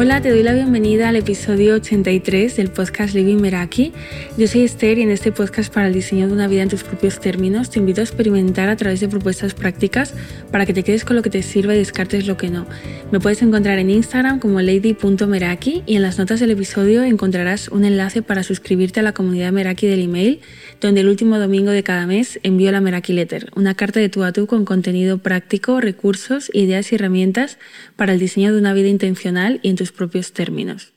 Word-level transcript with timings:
Hola, 0.00 0.22
te 0.22 0.30
doy 0.30 0.44
la 0.44 0.54
bienvenida 0.54 1.08
al 1.08 1.16
episodio 1.16 1.74
83 1.74 2.54
del 2.54 2.70
podcast 2.70 3.14
Living 3.14 3.38
Meraki. 3.38 3.92
Yo 4.36 4.46
soy 4.46 4.62
Esther 4.62 4.96
y 4.98 5.02
en 5.02 5.10
este 5.10 5.32
podcast 5.32 5.74
para 5.74 5.88
el 5.88 5.92
diseño 5.92 6.28
de 6.28 6.34
una 6.34 6.46
vida 6.46 6.62
en 6.62 6.68
tus 6.68 6.84
propios 6.84 7.18
términos 7.18 7.68
te 7.68 7.80
invito 7.80 8.00
a 8.00 8.04
experimentar 8.04 8.68
a 8.68 8.76
través 8.76 9.00
de 9.00 9.08
propuestas 9.08 9.54
prácticas 9.54 10.14
para 10.52 10.66
que 10.66 10.72
te 10.72 10.84
quedes 10.84 11.04
con 11.04 11.16
lo 11.16 11.22
que 11.22 11.30
te 11.30 11.42
sirva 11.42 11.74
y 11.74 11.78
descartes 11.78 12.28
lo 12.28 12.36
que 12.36 12.48
no. 12.48 12.64
Me 13.10 13.18
puedes 13.18 13.42
encontrar 13.42 13.80
en 13.80 13.90
Instagram 13.90 14.38
como 14.38 14.60
lady.meraki 14.60 15.82
y 15.84 15.96
en 15.96 16.02
las 16.02 16.16
notas 16.16 16.38
del 16.38 16.52
episodio 16.52 17.02
encontrarás 17.02 17.66
un 17.66 17.84
enlace 17.84 18.22
para 18.22 18.44
suscribirte 18.44 19.00
a 19.00 19.02
la 19.02 19.14
comunidad 19.14 19.50
Meraki 19.50 19.88
del 19.88 20.02
email, 20.02 20.38
donde 20.80 21.00
el 21.00 21.08
último 21.08 21.40
domingo 21.40 21.72
de 21.72 21.82
cada 21.82 22.06
mes 22.06 22.38
envío 22.44 22.70
la 22.70 22.80
Meraki 22.80 23.14
Letter, 23.14 23.50
una 23.56 23.74
carta 23.74 23.98
de 23.98 24.08
tú 24.08 24.22
a 24.22 24.30
tú 24.30 24.46
con 24.46 24.64
contenido 24.64 25.18
práctico, 25.18 25.80
recursos, 25.80 26.52
ideas 26.54 26.92
y 26.92 26.94
herramientas 26.94 27.58
para 27.96 28.12
el 28.12 28.20
diseño 28.20 28.52
de 28.52 28.60
una 28.60 28.74
vida 28.74 28.86
intencional 28.86 29.58
y 29.64 29.78
tus 29.78 29.87
propios 29.92 30.32
términos. 30.32 30.92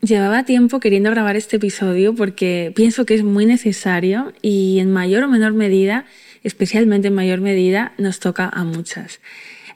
Llevaba 0.00 0.44
tiempo 0.44 0.80
queriendo 0.80 1.10
grabar 1.10 1.34
este 1.36 1.56
episodio 1.56 2.14
porque 2.14 2.72
pienso 2.76 3.06
que 3.06 3.14
es 3.14 3.24
muy 3.24 3.46
necesario 3.46 4.34
y 4.42 4.78
en 4.78 4.92
mayor 4.92 5.22
o 5.22 5.28
menor 5.28 5.54
medida, 5.54 6.04
especialmente 6.42 7.08
en 7.08 7.14
mayor 7.14 7.40
medida, 7.40 7.92
nos 7.96 8.20
toca 8.20 8.50
a 8.52 8.64
muchas. 8.64 9.20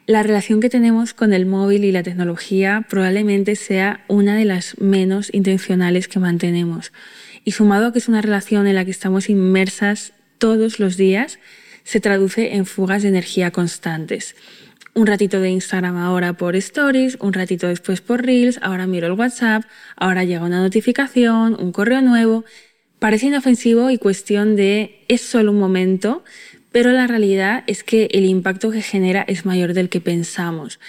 La 0.06 0.22
relación 0.22 0.60
que 0.60 0.68
tenemos 0.68 1.14
con 1.14 1.32
el 1.32 1.46
móvil 1.46 1.84
y 1.84 1.92
la 1.92 2.02
tecnología 2.02 2.86
probablemente 2.90 3.56
sea 3.56 4.04
una 4.06 4.36
de 4.36 4.44
las 4.44 4.78
menos 4.78 5.30
intencionales 5.32 6.08
que 6.08 6.18
mantenemos. 6.18 6.92
Y 7.44 7.52
sumado 7.52 7.86
a 7.86 7.92
que 7.92 7.98
es 7.98 8.08
una 8.08 8.20
relación 8.20 8.66
en 8.66 8.74
la 8.74 8.84
que 8.84 8.90
estamos 8.90 9.30
inmersas 9.30 10.12
todos 10.36 10.78
los 10.78 10.98
días, 10.98 11.38
se 11.84 12.00
traduce 12.00 12.54
en 12.54 12.66
fugas 12.66 13.02
de 13.02 13.08
energía 13.08 13.50
constantes 13.50 14.34
un 14.94 15.06
ratito 15.06 15.40
de 15.40 15.50
Instagram 15.50 15.96
ahora 15.96 16.32
por 16.32 16.56
stories, 16.56 17.16
un 17.20 17.32
ratito 17.32 17.68
después 17.68 18.00
por 18.00 18.24
reels, 18.24 18.58
ahora 18.62 18.86
miro 18.86 19.06
el 19.06 19.12
WhatsApp, 19.12 19.64
ahora 19.96 20.24
llega 20.24 20.44
una 20.44 20.60
notificación, 20.60 21.56
un 21.58 21.72
correo 21.72 22.02
nuevo. 22.02 22.44
Parece 22.98 23.26
inofensivo 23.26 23.90
y 23.90 23.98
cuestión 23.98 24.56
de 24.56 25.04
es 25.08 25.20
solo 25.20 25.52
un 25.52 25.58
momento, 25.58 26.24
pero 26.72 26.90
la 26.90 27.06
realidad 27.06 27.64
es 27.66 27.84
que 27.84 28.08
el 28.12 28.24
impacto 28.24 28.70
que 28.70 28.82
genera 28.82 29.22
es 29.22 29.46
mayor 29.46 29.72
del 29.72 29.88
que 29.88 30.00
pensamos. 30.00 30.80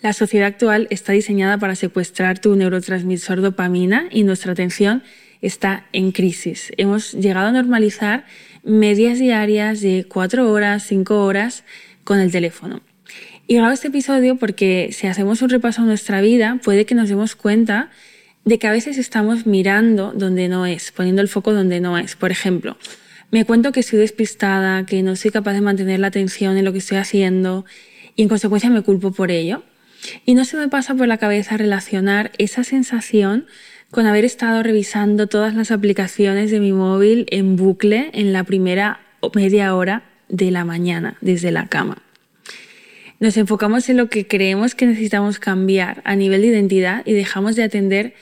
La 0.00 0.12
sociedad 0.12 0.46
actual 0.46 0.86
está 0.90 1.12
diseñada 1.12 1.58
para 1.58 1.74
secuestrar 1.74 2.38
tu 2.38 2.54
neurotransmisor 2.54 3.40
dopamina 3.40 4.06
y 4.10 4.22
nuestra 4.22 4.52
atención 4.52 5.02
está 5.40 5.86
en 5.92 6.12
crisis. 6.12 6.72
Hemos 6.76 7.12
llegado 7.12 7.48
a 7.48 7.52
normalizar 7.52 8.24
medias 8.62 9.18
diarias 9.18 9.80
de 9.80 10.06
cuatro 10.08 10.50
horas, 10.52 10.84
cinco 10.86 11.24
horas 11.24 11.64
con 12.04 12.20
el 12.20 12.30
teléfono. 12.30 12.82
Y 13.48 13.54
grabo 13.54 13.72
este 13.72 13.88
episodio 13.88 14.36
porque 14.36 14.90
si 14.90 15.06
hacemos 15.06 15.40
un 15.40 15.50
repaso 15.50 15.82
a 15.82 15.84
nuestra 15.84 16.20
vida, 16.20 16.58
puede 16.64 16.84
que 16.84 16.96
nos 16.96 17.08
demos 17.08 17.36
cuenta 17.36 17.90
de 18.44 18.58
que 18.58 18.66
a 18.66 18.72
veces 18.72 18.98
estamos 18.98 19.46
mirando 19.46 20.12
donde 20.12 20.48
no 20.48 20.66
es, 20.66 20.90
poniendo 20.90 21.22
el 21.22 21.28
foco 21.28 21.52
donde 21.52 21.78
no 21.78 21.96
es. 21.96 22.16
Por 22.16 22.32
ejemplo, 22.32 22.76
me 23.30 23.44
cuento 23.44 23.70
que 23.70 23.80
estoy 23.80 24.00
despistada, 24.00 24.84
que 24.84 25.02
no 25.04 25.14
soy 25.14 25.30
capaz 25.30 25.52
de 25.52 25.60
mantener 25.60 26.00
la 26.00 26.08
atención 26.08 26.56
en 26.56 26.64
lo 26.64 26.72
que 26.72 26.78
estoy 26.78 26.98
haciendo 26.98 27.64
y 28.16 28.22
en 28.22 28.28
consecuencia 28.28 28.68
me 28.68 28.82
culpo 28.82 29.12
por 29.12 29.30
ello. 29.30 29.62
Y 30.24 30.34
no 30.34 30.44
se 30.44 30.56
me 30.56 30.66
pasa 30.66 30.96
por 30.96 31.06
la 31.06 31.18
cabeza 31.18 31.56
relacionar 31.56 32.32
esa 32.38 32.64
sensación 32.64 33.46
con 33.92 34.06
haber 34.06 34.24
estado 34.24 34.64
revisando 34.64 35.28
todas 35.28 35.54
las 35.54 35.70
aplicaciones 35.70 36.50
de 36.50 36.58
mi 36.58 36.72
móvil 36.72 37.26
en 37.30 37.54
bucle 37.54 38.10
en 38.12 38.32
la 38.32 38.42
primera 38.42 39.00
media 39.34 39.74
hora 39.76 40.02
de 40.28 40.50
la 40.50 40.64
mañana 40.64 41.16
desde 41.20 41.52
la 41.52 41.68
cama. 41.68 42.02
Nos 43.18 43.38
enfocamos 43.38 43.88
en 43.88 43.96
lo 43.96 44.10
que 44.10 44.26
creemos 44.26 44.74
que 44.74 44.84
necesitamos 44.84 45.38
cambiar 45.38 46.02
a 46.04 46.16
nivel 46.16 46.42
de 46.42 46.48
identidad 46.48 47.02
y 47.06 47.14
dejamos 47.14 47.56
de 47.56 47.62
atender 47.62 48.12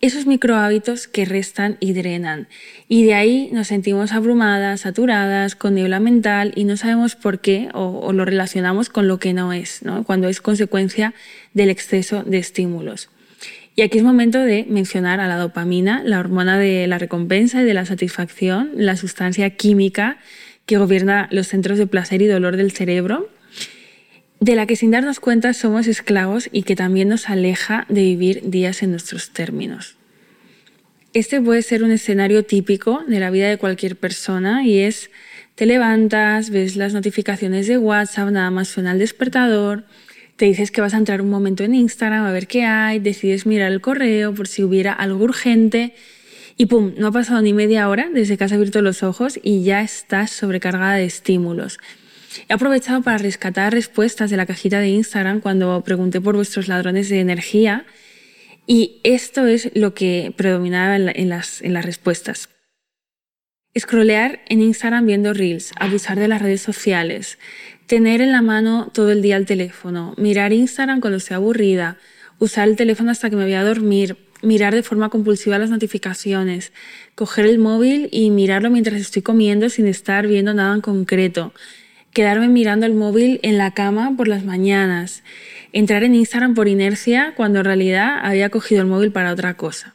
esos 0.00 0.24
micro 0.24 0.56
hábitos 0.56 1.08
que 1.08 1.26
restan 1.26 1.76
y 1.78 1.92
drenan. 1.92 2.48
Y 2.88 3.04
de 3.04 3.12
ahí 3.12 3.50
nos 3.52 3.66
sentimos 3.66 4.12
abrumadas, 4.12 4.80
saturadas, 4.80 5.56
con 5.56 5.74
niebla 5.74 6.00
mental 6.00 6.52
y 6.56 6.64
no 6.64 6.78
sabemos 6.78 7.16
por 7.16 7.40
qué 7.40 7.68
o, 7.74 8.14
lo 8.14 8.24
relacionamos 8.24 8.88
con 8.88 9.08
lo 9.08 9.18
que 9.18 9.34
no 9.34 9.52
es, 9.52 9.82
cuando 10.06 10.26
es 10.28 10.40
consecuencia 10.40 11.12
del 11.52 11.68
exceso 11.68 12.22
de 12.22 12.38
estímulos. 12.38 13.10
Y 13.76 13.82
aquí 13.82 13.98
es 13.98 14.04
momento 14.04 14.38
de 14.38 14.64
mencionar 14.66 15.20
a 15.20 15.28
la 15.28 15.36
dopamina, 15.36 16.02
la 16.02 16.18
hormona 16.18 16.58
de 16.58 16.86
la 16.86 16.96
recompensa 16.96 17.60
y 17.60 17.66
de 17.66 17.74
la 17.74 17.84
satisfacción, 17.84 18.70
la 18.74 18.96
sustancia 18.96 19.50
química 19.50 20.16
que 20.64 20.78
gobierna 20.78 21.28
los 21.30 21.48
centros 21.48 21.76
de 21.76 21.86
placer 21.86 22.22
y 22.22 22.26
dolor 22.26 22.56
del 22.56 22.72
cerebro 22.72 23.28
de 24.40 24.56
la 24.56 24.66
que 24.66 24.76
sin 24.76 24.90
darnos 24.90 25.20
cuenta 25.20 25.52
somos 25.52 25.86
esclavos 25.86 26.48
y 26.50 26.62
que 26.62 26.74
también 26.74 27.08
nos 27.08 27.28
aleja 27.28 27.86
de 27.88 28.02
vivir 28.02 28.42
días 28.44 28.82
en 28.82 28.90
nuestros 28.90 29.30
términos. 29.30 29.96
Este 31.12 31.40
puede 31.40 31.62
ser 31.62 31.82
un 31.82 31.90
escenario 31.90 32.44
típico 32.44 33.02
de 33.06 33.20
la 33.20 33.30
vida 33.30 33.48
de 33.48 33.58
cualquier 33.58 33.96
persona 33.96 34.64
y 34.64 34.78
es 34.78 35.10
te 35.56 35.66
levantas, 35.66 36.50
ves 36.50 36.76
las 36.76 36.94
notificaciones 36.94 37.66
de 37.66 37.76
WhatsApp, 37.76 38.30
nada 38.30 38.50
más 38.50 38.68
suena 38.68 38.92
el 38.92 38.98
despertador, 38.98 39.84
te 40.36 40.46
dices 40.46 40.70
que 40.70 40.80
vas 40.80 40.94
a 40.94 40.96
entrar 40.96 41.20
un 41.20 41.28
momento 41.28 41.64
en 41.64 41.74
Instagram 41.74 42.24
a 42.24 42.32
ver 42.32 42.46
qué 42.46 42.64
hay, 42.64 42.98
decides 42.98 43.44
mirar 43.44 43.70
el 43.70 43.82
correo 43.82 44.34
por 44.34 44.48
si 44.48 44.62
hubiera 44.62 44.92
algo 44.92 45.22
urgente 45.24 45.94
y 46.56 46.66
pum, 46.66 46.94
no 46.96 47.08
ha 47.08 47.12
pasado 47.12 47.42
ni 47.42 47.52
media 47.52 47.88
hora 47.88 48.08
desde 48.10 48.38
que 48.38 48.44
has 48.44 48.52
abierto 48.52 48.80
los 48.80 49.02
ojos 49.02 49.38
y 49.42 49.64
ya 49.64 49.82
estás 49.82 50.30
sobrecargada 50.30 50.94
de 50.94 51.04
estímulos. 51.04 51.78
He 52.48 52.54
aprovechado 52.54 53.02
para 53.02 53.18
rescatar 53.18 53.72
respuestas 53.72 54.30
de 54.30 54.36
la 54.36 54.46
cajita 54.46 54.78
de 54.80 54.88
Instagram 54.88 55.40
cuando 55.40 55.82
pregunté 55.82 56.20
por 56.20 56.36
vuestros 56.36 56.68
ladrones 56.68 57.08
de 57.08 57.20
energía 57.20 57.86
y 58.66 59.00
esto 59.02 59.46
es 59.46 59.70
lo 59.74 59.94
que 59.94 60.32
predominaba 60.36 60.96
en, 60.96 61.28
las, 61.28 61.60
en 61.62 61.72
las 61.72 61.84
respuestas. 61.84 62.48
Scrollear 63.76 64.40
en 64.48 64.62
Instagram 64.62 65.06
viendo 65.06 65.32
reels, 65.32 65.72
abusar 65.76 66.18
de 66.18 66.28
las 66.28 66.42
redes 66.42 66.60
sociales, 66.60 67.38
tener 67.86 68.20
en 68.20 68.32
la 68.32 68.42
mano 68.42 68.90
todo 68.92 69.10
el 69.10 69.22
día 69.22 69.36
el 69.36 69.46
teléfono, 69.46 70.14
mirar 70.16 70.52
Instagram 70.52 71.00
cuando 71.00 71.16
estoy 71.18 71.34
aburrida, 71.36 71.96
usar 72.38 72.68
el 72.68 72.76
teléfono 72.76 73.10
hasta 73.10 73.30
que 73.30 73.36
me 73.36 73.44
voy 73.44 73.54
a 73.54 73.64
dormir, 73.64 74.16
mirar 74.42 74.74
de 74.74 74.82
forma 74.82 75.08
compulsiva 75.08 75.58
las 75.58 75.70
notificaciones, 75.70 76.72
coger 77.14 77.46
el 77.46 77.58
móvil 77.58 78.08
y 78.12 78.30
mirarlo 78.30 78.70
mientras 78.70 79.00
estoy 79.00 79.22
comiendo 79.22 79.68
sin 79.68 79.86
estar 79.86 80.26
viendo 80.26 80.54
nada 80.54 80.74
en 80.74 80.80
concreto, 80.80 81.52
quedarme 82.12 82.48
mirando 82.48 82.86
el 82.86 82.94
móvil 82.94 83.40
en 83.42 83.58
la 83.58 83.72
cama 83.72 84.14
por 84.16 84.28
las 84.28 84.44
mañanas, 84.44 85.22
entrar 85.72 86.02
en 86.04 86.14
Instagram 86.14 86.54
por 86.54 86.68
inercia 86.68 87.34
cuando 87.36 87.60
en 87.60 87.64
realidad 87.64 88.18
había 88.22 88.50
cogido 88.50 88.82
el 88.82 88.88
móvil 88.88 89.12
para 89.12 89.32
otra 89.32 89.54
cosa. 89.54 89.94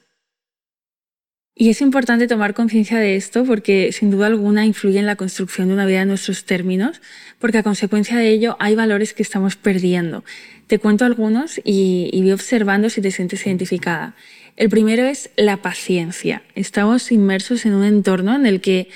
Y 1.58 1.70
es 1.70 1.80
importante 1.80 2.28
tomar 2.28 2.54
conciencia 2.54 3.00
de 3.00 3.16
esto 3.16 3.46
porque 3.46 3.94
sin 3.94 4.12
duda 4.12 4.28
alguna 4.28 4.66
influye 4.66 5.00
en 5.00 5.06
la 5.06 5.16
construcción 5.16 5.70
de 5.70 5.74
una 5.74 5.86
vida 5.86 6.02
en 6.02 6.10
nuestros 6.10 6.44
términos, 6.44 7.02
porque 7.40 7.60
a 7.60 7.64
consecuencia 7.64 8.18
de 8.18 8.30
ello 8.30 8.58
hay 8.60 8.76
valores 8.76 9.14
que 9.14 9.24
estamos 9.24 9.56
perdiendo. 9.56 10.26
Te 10.68 10.80
cuento 10.80 11.06
algunos 11.06 11.62
y, 11.64 12.10
y 12.12 12.22
voy 12.22 12.34
observando 12.34 12.90
si 12.90 13.02
te 13.02 13.12
sientes 13.12 13.46
identificada. 13.46 14.16
El 14.58 14.70
primero 14.70 15.04
es 15.04 15.30
la 15.38 15.58
paciencia. 15.58 16.44
Estamos 16.56 17.12
inmersos 17.14 17.66
en 17.66 17.74
un 17.74 17.86
entorno 17.86 18.36
en 18.36 18.46
el 18.46 18.60
que 18.60 18.90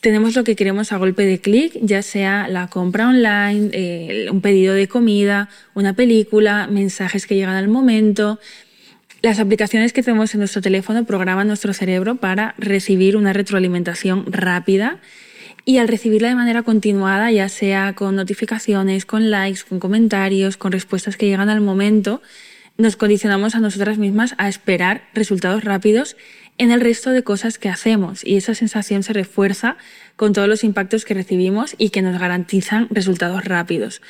tenemos 0.00 0.36
lo 0.36 0.44
que 0.44 0.56
queremos 0.56 0.92
a 0.92 0.98
golpe 0.98 1.24
de 1.24 1.40
clic, 1.40 1.72
ya 1.80 2.02
sea 2.02 2.48
la 2.48 2.68
compra 2.68 3.08
online, 3.08 3.70
eh, 3.72 4.28
un 4.30 4.40
pedido 4.40 4.74
de 4.74 4.88
comida, 4.88 5.48
una 5.74 5.94
película, 5.94 6.66
mensajes 6.66 7.26
que 7.26 7.34
llegan 7.34 7.56
al 7.56 7.68
momento. 7.68 8.38
Las 9.22 9.40
aplicaciones 9.40 9.92
que 9.92 10.02
tenemos 10.02 10.34
en 10.34 10.40
nuestro 10.40 10.60
teléfono 10.60 11.04
programan 11.04 11.48
nuestro 11.48 11.72
cerebro 11.72 12.16
para 12.16 12.54
recibir 12.58 13.16
una 13.16 13.32
retroalimentación 13.32 14.30
rápida 14.30 15.00
y 15.64 15.78
al 15.78 15.88
recibirla 15.88 16.28
de 16.28 16.36
manera 16.36 16.62
continuada, 16.62 17.32
ya 17.32 17.48
sea 17.48 17.94
con 17.94 18.14
notificaciones, 18.14 19.06
con 19.06 19.30
likes, 19.30 19.62
con 19.68 19.80
comentarios, 19.80 20.56
con 20.56 20.70
respuestas 20.72 21.16
que 21.16 21.26
llegan 21.26 21.48
al 21.48 21.60
momento, 21.60 22.22
nos 22.78 22.96
condicionamos 22.96 23.54
a 23.54 23.60
nosotras 23.60 23.96
mismas 23.96 24.34
a 24.36 24.48
esperar 24.48 25.08
resultados 25.14 25.64
rápidos 25.64 26.16
en 26.58 26.70
el 26.70 26.80
resto 26.80 27.10
de 27.10 27.22
cosas 27.22 27.58
que 27.58 27.68
hacemos 27.68 28.24
y 28.24 28.36
esa 28.36 28.54
sensación 28.54 29.02
se 29.02 29.12
refuerza 29.12 29.76
con 30.16 30.32
todos 30.32 30.48
los 30.48 30.64
impactos 30.64 31.04
que 31.04 31.14
recibimos 31.14 31.74
y 31.78 31.90
que 31.90 32.02
nos 32.02 32.18
garantizan 32.18 32.88
resultados 32.90 33.44
rápidos. 33.44 34.00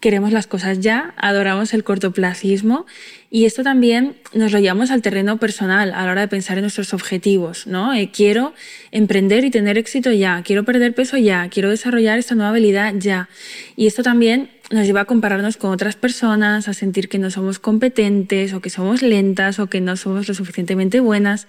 Queremos 0.00 0.30
las 0.30 0.46
cosas 0.46 0.78
ya, 0.78 1.12
adoramos 1.16 1.74
el 1.74 1.82
cortoplacismo 1.82 2.86
y 3.30 3.46
esto 3.46 3.64
también 3.64 4.14
nos 4.32 4.52
lo 4.52 4.60
llevamos 4.60 4.92
al 4.92 5.02
terreno 5.02 5.38
personal 5.38 5.92
a 5.92 6.06
la 6.06 6.12
hora 6.12 6.20
de 6.20 6.28
pensar 6.28 6.56
en 6.56 6.62
nuestros 6.62 6.94
objetivos, 6.94 7.66
¿no? 7.66 7.92
Eh, 7.92 8.12
quiero 8.12 8.54
emprender 8.92 9.44
y 9.44 9.50
tener 9.50 9.76
éxito 9.76 10.12
ya, 10.12 10.40
quiero 10.44 10.64
perder 10.64 10.94
peso 10.94 11.16
ya, 11.16 11.48
quiero 11.48 11.70
desarrollar 11.70 12.20
esta 12.20 12.36
nueva 12.36 12.50
habilidad 12.50 12.94
ya. 12.96 13.28
Y 13.74 13.88
esto 13.88 14.04
también 14.04 14.50
nos 14.70 14.86
lleva 14.86 15.00
a 15.00 15.04
compararnos 15.04 15.56
con 15.56 15.72
otras 15.72 15.96
personas, 15.96 16.68
a 16.68 16.74
sentir 16.74 17.08
que 17.08 17.18
no 17.18 17.32
somos 17.32 17.58
competentes 17.58 18.52
o 18.52 18.60
que 18.60 18.70
somos 18.70 19.02
lentas 19.02 19.58
o 19.58 19.66
que 19.66 19.80
no 19.80 19.96
somos 19.96 20.28
lo 20.28 20.34
suficientemente 20.34 21.00
buenas 21.00 21.48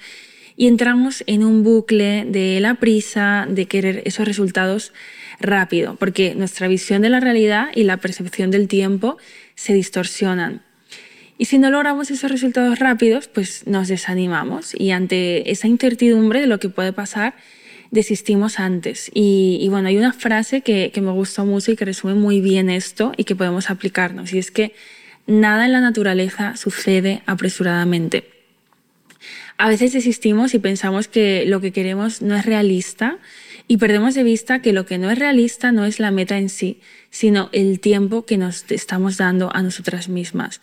y 0.59 0.67
entramos 0.67 1.23
en 1.25 1.45
un 1.45 1.63
bucle 1.63 2.25
de 2.27 2.59
la 2.59 2.75
prisa, 2.75 3.47
de 3.49 3.65
querer 3.65 4.01
esos 4.03 4.27
resultados 4.27 4.91
rápido, 5.39 5.95
porque 5.95 6.35
nuestra 6.35 6.67
visión 6.67 7.01
de 7.01 7.07
la 7.07 7.21
realidad 7.21 7.69
y 7.73 7.85
la 7.85 7.95
percepción 7.95 8.51
del 8.51 8.67
tiempo 8.67 9.17
se 9.55 9.73
distorsionan. 9.73 10.61
Y 11.37 11.45
si 11.45 11.59
no 11.59 11.69
logramos 11.69 12.11
esos 12.11 12.29
resultados 12.29 12.77
rápidos, 12.77 13.29
pues 13.29 13.67
nos 13.67 13.87
desanimamos 13.87 14.75
y 14.77 14.91
ante 14.91 15.49
esa 15.49 15.69
incertidumbre 15.69 16.41
de 16.41 16.47
lo 16.47 16.59
que 16.59 16.67
puede 16.67 16.91
pasar, 16.91 17.35
desistimos 17.89 18.59
antes. 18.59 19.09
Y, 19.13 19.65
bueno, 19.69 19.87
hay 19.87 19.95
una 19.95 20.11
frase 20.11 20.59
que, 20.59 20.91
que 20.93 20.99
me 20.99 21.11
gustó 21.11 21.45
mucho 21.45 21.71
y 21.71 21.77
que 21.77 21.85
resume 21.85 22.15
muy 22.15 22.41
bien 22.41 22.69
esto 22.69 23.13
y 23.15 23.23
que 23.23 23.37
podemos 23.37 23.69
aplicarnos, 23.69 24.33
y 24.33 24.39
es 24.39 24.51
que 24.51 24.73
nada 25.25 25.65
en 25.65 25.71
la 25.71 25.79
naturaleza 25.79 26.57
sucede 26.57 27.21
apresuradamente. 27.27 28.28
A 29.59 29.67
veces 29.67 29.91
desistimos 29.91 30.53
y 30.53 30.59
pensamos 30.59 31.09
que 31.09 31.43
lo 31.45 31.59
que 31.59 31.73
queremos 31.73 32.21
no 32.21 32.33
es 32.33 32.45
realista 32.45 33.19
y 33.67 33.75
perdemos 33.75 34.15
de 34.15 34.23
vista 34.23 34.61
que 34.61 34.71
lo 34.71 34.85
que 34.85 34.97
no 34.97 35.11
es 35.11 35.19
realista 35.19 35.73
no 35.73 35.83
es 35.83 35.99
la 35.99 36.11
meta 36.11 36.37
en 36.37 36.47
sí, 36.47 36.79
sino 37.09 37.49
el 37.51 37.81
tiempo 37.81 38.25
que 38.25 38.37
nos 38.37 38.63
estamos 38.71 39.17
dando 39.17 39.53
a 39.53 39.61
nosotras 39.61 40.07
mismas. 40.07 40.61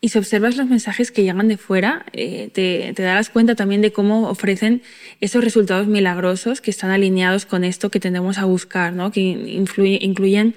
Y 0.00 0.10
si 0.10 0.18
observas 0.18 0.56
los 0.56 0.68
mensajes 0.68 1.10
que 1.10 1.24
llegan 1.24 1.48
de 1.48 1.56
fuera, 1.56 2.06
eh, 2.12 2.50
te, 2.52 2.92
darás 3.02 3.30
cuenta 3.30 3.56
también 3.56 3.82
de 3.82 3.90
cómo 3.90 4.28
ofrecen 4.28 4.80
esos 5.20 5.42
resultados 5.42 5.88
milagrosos 5.88 6.60
que 6.60 6.70
están 6.70 6.92
alineados 6.92 7.46
con 7.46 7.64
esto 7.64 7.90
que 7.90 7.98
tendemos 7.98 8.38
a 8.38 8.44
buscar, 8.44 8.92
¿no? 8.92 9.10
que 9.10 9.22
incluyen 9.22 10.54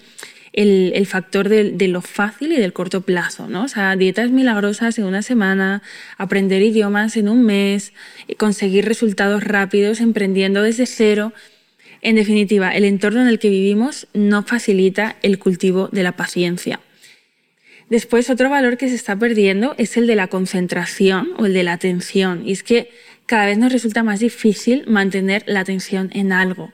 el, 0.53 1.05
factor 1.05 1.49
de, 1.49 1.71
de, 1.71 1.87
lo 1.87 2.01
fácil 2.01 2.51
y 2.51 2.57
del 2.57 2.73
corto 2.73 3.01
plazo. 3.01 3.47
¿no? 3.47 3.63
O 3.63 3.67
sea, 3.67 3.95
dietas 3.95 4.31
milagrosas 4.31 4.97
en 4.97 5.05
una 5.05 5.21
semana, 5.21 5.81
aprender 6.17 6.61
idiomas 6.61 7.17
en 7.17 7.29
un 7.29 7.43
mes, 7.43 7.93
conseguir 8.37 8.85
resultados 8.85 9.43
rápidos 9.43 10.01
emprendiendo 10.01 10.63
desde 10.63 10.85
cero. 10.85 11.33
En 12.01 12.15
definitiva, 12.15 12.75
el 12.75 12.85
entorno 12.85 13.21
en 13.21 13.27
el 13.27 13.39
que 13.39 13.49
vivimos 13.49 14.07
no 14.13 14.43
facilita 14.43 15.17
el 15.21 15.37
cultivo 15.39 15.89
de 15.91 16.03
la 16.03 16.13
paciencia. 16.13 16.79
Después, 17.89 18.29
otro 18.29 18.49
valor 18.49 18.77
que 18.77 18.87
se 18.87 18.95
está 18.95 19.15
perdiendo 19.15 19.73
es 19.77 19.97
el 19.97 20.05
de 20.05 20.15
la 20.15 20.27
concentración 20.27 21.29
o 21.37 21.47
el 21.47 21.53
de 21.53 21.63
la 21.63 21.73
atención. 21.73 22.47
Y 22.47 22.51
es 22.51 22.63
que 22.63 22.91
cada 23.25 23.47
vez 23.47 23.57
nos 23.57 23.73
resulta 23.73 24.03
más 24.03 24.19
difícil 24.19 24.85
mantener 24.87 25.43
la 25.47 25.61
atención 25.61 26.09
en 26.13 26.31
algo. 26.31 26.71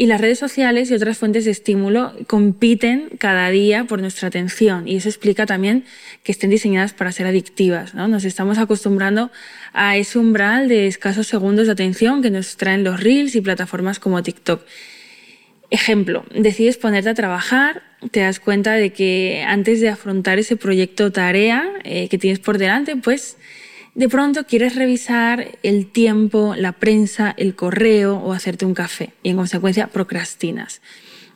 Y 0.00 0.06
las 0.06 0.20
redes 0.20 0.38
sociales 0.38 0.92
y 0.92 0.94
otras 0.94 1.18
fuentes 1.18 1.44
de 1.44 1.50
estímulo 1.50 2.12
compiten 2.28 3.08
cada 3.18 3.50
día 3.50 3.82
por 3.82 4.00
nuestra 4.00 4.28
atención. 4.28 4.86
Y 4.86 4.94
eso 4.94 5.08
explica 5.08 5.44
también 5.44 5.84
que 6.22 6.30
estén 6.30 6.50
diseñadas 6.50 6.92
para 6.92 7.10
ser 7.10 7.26
adictivas. 7.26 7.94
¿no? 7.94 8.06
Nos 8.06 8.24
estamos 8.24 8.58
acostumbrando 8.58 9.32
a 9.72 9.96
ese 9.96 10.20
umbral 10.20 10.68
de 10.68 10.86
escasos 10.86 11.26
segundos 11.26 11.66
de 11.66 11.72
atención 11.72 12.22
que 12.22 12.30
nos 12.30 12.56
traen 12.56 12.84
los 12.84 13.02
reels 13.02 13.34
y 13.34 13.40
plataformas 13.40 13.98
como 13.98 14.22
TikTok. 14.22 14.64
Ejemplo, 15.68 16.24
decides 16.32 16.76
ponerte 16.76 17.10
a 17.10 17.14
trabajar, 17.14 17.82
te 18.12 18.20
das 18.20 18.38
cuenta 18.38 18.74
de 18.74 18.92
que 18.92 19.44
antes 19.48 19.80
de 19.80 19.88
afrontar 19.88 20.38
ese 20.38 20.54
proyecto 20.54 21.06
o 21.06 21.10
tarea 21.10 21.68
eh, 21.82 22.08
que 22.08 22.18
tienes 22.18 22.38
por 22.38 22.58
delante, 22.58 22.94
pues 22.94 23.36
de 23.98 24.08
pronto 24.08 24.44
quieres 24.44 24.76
revisar 24.76 25.58
el 25.64 25.90
tiempo, 25.90 26.54
la 26.56 26.70
prensa, 26.70 27.34
el 27.36 27.56
correo 27.56 28.18
o 28.18 28.32
hacerte 28.32 28.64
un 28.64 28.72
café 28.72 29.10
y 29.24 29.30
en 29.30 29.36
consecuencia 29.36 29.88
procrastinas. 29.88 30.82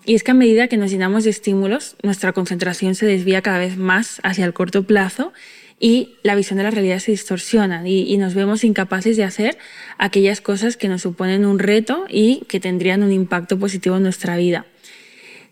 Y 0.04 0.14
es 0.14 0.22
que 0.22 0.30
a 0.30 0.34
medida 0.34 0.68
que 0.68 0.76
nos 0.76 0.92
llenamos 0.92 1.24
de 1.24 1.30
estímulos, 1.30 1.96
nuestra 2.04 2.32
concentración 2.32 2.94
se 2.94 3.04
desvía 3.04 3.42
cada 3.42 3.58
vez 3.58 3.76
más 3.76 4.20
hacia 4.22 4.44
el 4.44 4.52
corto 4.52 4.84
plazo 4.84 5.32
y 5.80 6.14
la 6.22 6.36
visión 6.36 6.56
de 6.56 6.62
la 6.62 6.70
realidad 6.70 7.00
se 7.00 7.10
distorsiona 7.10 7.82
y, 7.84 8.16
nos 8.16 8.34
vemos 8.34 8.62
incapaces 8.62 9.16
de 9.16 9.24
hacer 9.24 9.58
aquellas 9.98 10.40
cosas 10.40 10.76
que 10.76 10.86
nos 10.86 11.02
suponen 11.02 11.44
un 11.44 11.58
reto 11.58 12.04
y 12.08 12.44
que 12.46 12.60
tendrían 12.60 13.02
un 13.02 13.10
impacto 13.10 13.58
positivo 13.58 13.96
en 13.96 14.04
nuestra 14.04 14.36
vida. 14.36 14.66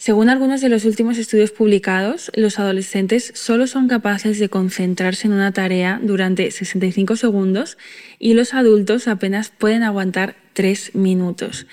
Según 0.00 0.31
algunos 0.31 0.62
de 0.62 0.70
los 0.70 0.87
últimos 0.87 1.19
estudios 1.19 1.50
publicados, 1.50 2.32
los 2.35 2.58
adolescentes 2.58 3.32
solo 3.35 3.67
son 3.67 3.87
capaces 3.87 4.38
de 4.38 4.49
concentrarse 4.49 5.26
en 5.26 5.35
una 5.35 5.52
tarea 5.52 6.00
durante 6.02 6.50
65 6.50 7.17
segundos 7.17 7.76
y 8.19 8.32
los 8.32 8.55
adultos 8.55 9.08
apenas 9.08 9.50
pueden 9.50 9.82
aguantar 9.82 10.37
3 10.55 10.94
minutos. 10.94 11.67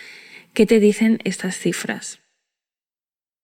¿Qué 0.54 0.66
te 0.66 0.82
dicen 0.82 1.20
estas 1.24 1.58
cifras? 1.58 2.20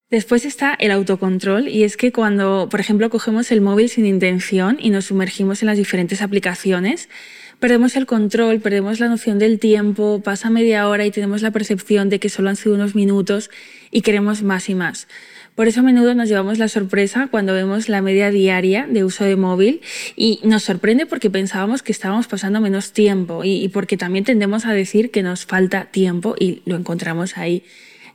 Después 0.10 0.44
está 0.44 0.74
el 0.74 0.92
autocontrol 0.92 1.70
y 1.70 1.86
es 1.86 1.96
que 1.96 2.12
cuando, 2.12 2.68
por 2.70 2.82
ejemplo, 2.82 3.10
cogemos 3.10 3.54
el 3.54 3.62
móvil 3.62 3.88
sin 3.88 4.06
intención 4.06 4.76
y 4.82 4.90
nos 4.90 5.06
sumergimos 5.06 5.64
en 5.64 5.68
las 5.68 5.78
diferentes 5.78 6.22
aplicaciones, 6.22 7.08
perdemos 7.64 7.96
el 7.96 8.06
control, 8.06 8.60
perdemos 8.60 9.00
la 9.00 9.08
noción 9.08 9.40
del 9.40 9.58
tiempo, 9.58 10.22
pasa 10.22 10.50
media 10.50 10.90
hora 10.90 11.06
y 11.06 11.12
tenemos 11.12 11.42
la 11.42 11.52
percepción 11.52 12.10
de 12.10 12.20
que 12.20 12.28
solo 12.28 12.50
han 12.50 12.58
sido 12.58 12.76
unos 12.76 12.94
minutos 12.94 13.50
y 13.90 14.02
queremos 14.02 14.44
más 14.44 14.68
y 14.68 14.76
más. 14.76 15.08
Por 15.56 15.70
eso 15.70 15.80
a 15.80 15.84
menudo 15.84 16.14
nos 16.14 16.28
llevamos 16.28 16.58
la 16.58 16.68
sorpresa 16.68 17.30
cuando 17.32 17.54
vemos 17.54 17.88
la 17.88 18.02
media 18.02 18.32
diaria 18.32 18.86
de 18.90 19.06
uso 19.06 19.24
de 19.24 19.38
móvil 19.38 19.80
y 20.18 20.42
nos 20.44 20.64
sorprende 20.64 21.06
porque 21.06 21.30
pensábamos 21.30 21.84
que 21.84 21.94
estábamos 21.94 22.28
pasando 22.28 22.60
menos 22.60 22.92
tiempo 22.92 23.46
y, 23.46 23.64
y 23.64 23.70
porque 23.70 23.96
también 23.96 24.26
tendemos 24.26 24.66
a 24.66 24.74
decir 24.74 25.10
que 25.10 25.24
nos 25.24 25.46
falta 25.46 25.86
tiempo 25.86 26.36
y 26.38 26.64
lo 26.66 26.76
encontramos 26.76 27.38
ahí. 27.38 27.64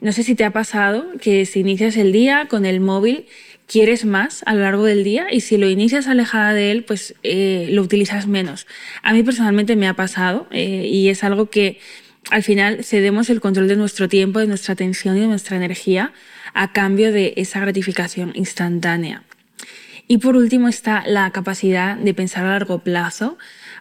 No 0.02 0.12
sé 0.12 0.24
si 0.24 0.34
te 0.34 0.44
ha 0.44 0.52
pasado 0.52 1.06
que 1.22 1.46
si 1.46 1.60
inicias 1.60 1.96
el 1.96 2.12
día 2.12 2.48
con 2.50 2.66
el 2.66 2.80
móvil, 2.80 3.24
quieres 3.68 4.04
más 4.04 4.42
a 4.46 4.54
lo 4.54 4.62
largo 4.62 4.84
del 4.84 5.04
día 5.04 5.26
y 5.30 5.42
si 5.42 5.58
lo 5.58 5.68
inicias 5.68 6.08
alejada 6.08 6.54
de 6.54 6.72
él, 6.72 6.84
pues 6.84 7.14
eh, 7.22 7.68
lo 7.70 7.82
utilizas 7.82 8.26
menos. 8.26 8.66
A 9.02 9.12
mí 9.12 9.22
personalmente 9.22 9.76
me 9.76 9.86
ha 9.86 9.94
pasado 9.94 10.48
eh, 10.50 10.88
y 10.90 11.10
es 11.10 11.22
algo 11.22 11.50
que 11.50 11.78
al 12.30 12.42
final 12.42 12.82
cedemos 12.82 13.30
el 13.30 13.40
control 13.40 13.68
de 13.68 13.76
nuestro 13.76 14.08
tiempo, 14.08 14.40
de 14.40 14.46
nuestra 14.46 14.72
atención 14.72 15.16
y 15.16 15.20
de 15.20 15.28
nuestra 15.28 15.56
energía 15.56 16.12
a 16.54 16.72
cambio 16.72 17.12
de 17.12 17.34
esa 17.36 17.60
gratificación 17.60 18.32
instantánea. 18.34 19.22
Y 20.08 20.18
por 20.18 20.36
último 20.36 20.68
está 20.68 21.04
la 21.06 21.30
capacidad 21.30 21.96
de 21.96 22.14
pensar 22.14 22.46
a 22.46 22.50
largo 22.50 22.78
plazo, 22.78 23.36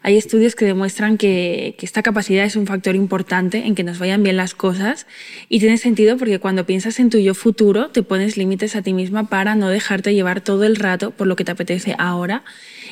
hay 0.07 0.15
estudios 0.15 0.55
que 0.55 0.63
demuestran 0.63 1.17
que, 1.17 1.75
esta 1.81 2.01
capacidad 2.01 2.45
es 2.45 2.55
un 2.55 2.65
factor 2.65 2.95
importante 2.95 3.65
en 3.67 3.75
que 3.75 3.83
nos 3.83 3.99
vayan 3.99 4.23
bien 4.23 4.37
las 4.37 4.55
cosas 4.55 5.05
y 5.49 5.59
tiene 5.59 5.77
sentido 5.77 6.15
porque 6.15 6.39
cuando 6.39 6.65
piensas 6.65 7.01
en 7.01 7.09
tu 7.09 7.17
yo 7.17 7.33
futuro 7.33 7.89
te 7.89 8.03
pones 8.03 8.37
límites 8.37 8.77
a 8.77 8.81
ti 8.81 8.93
misma 8.93 9.27
para 9.27 9.55
no 9.55 9.67
dejarte 9.67 10.13
llevar 10.13 10.39
todo 10.39 10.63
el 10.63 10.77
rato 10.77 11.11
por 11.11 11.27
lo 11.27 11.35
que 11.35 11.43
te 11.43 11.51
apetece 11.51 11.93
ahora 11.99 12.45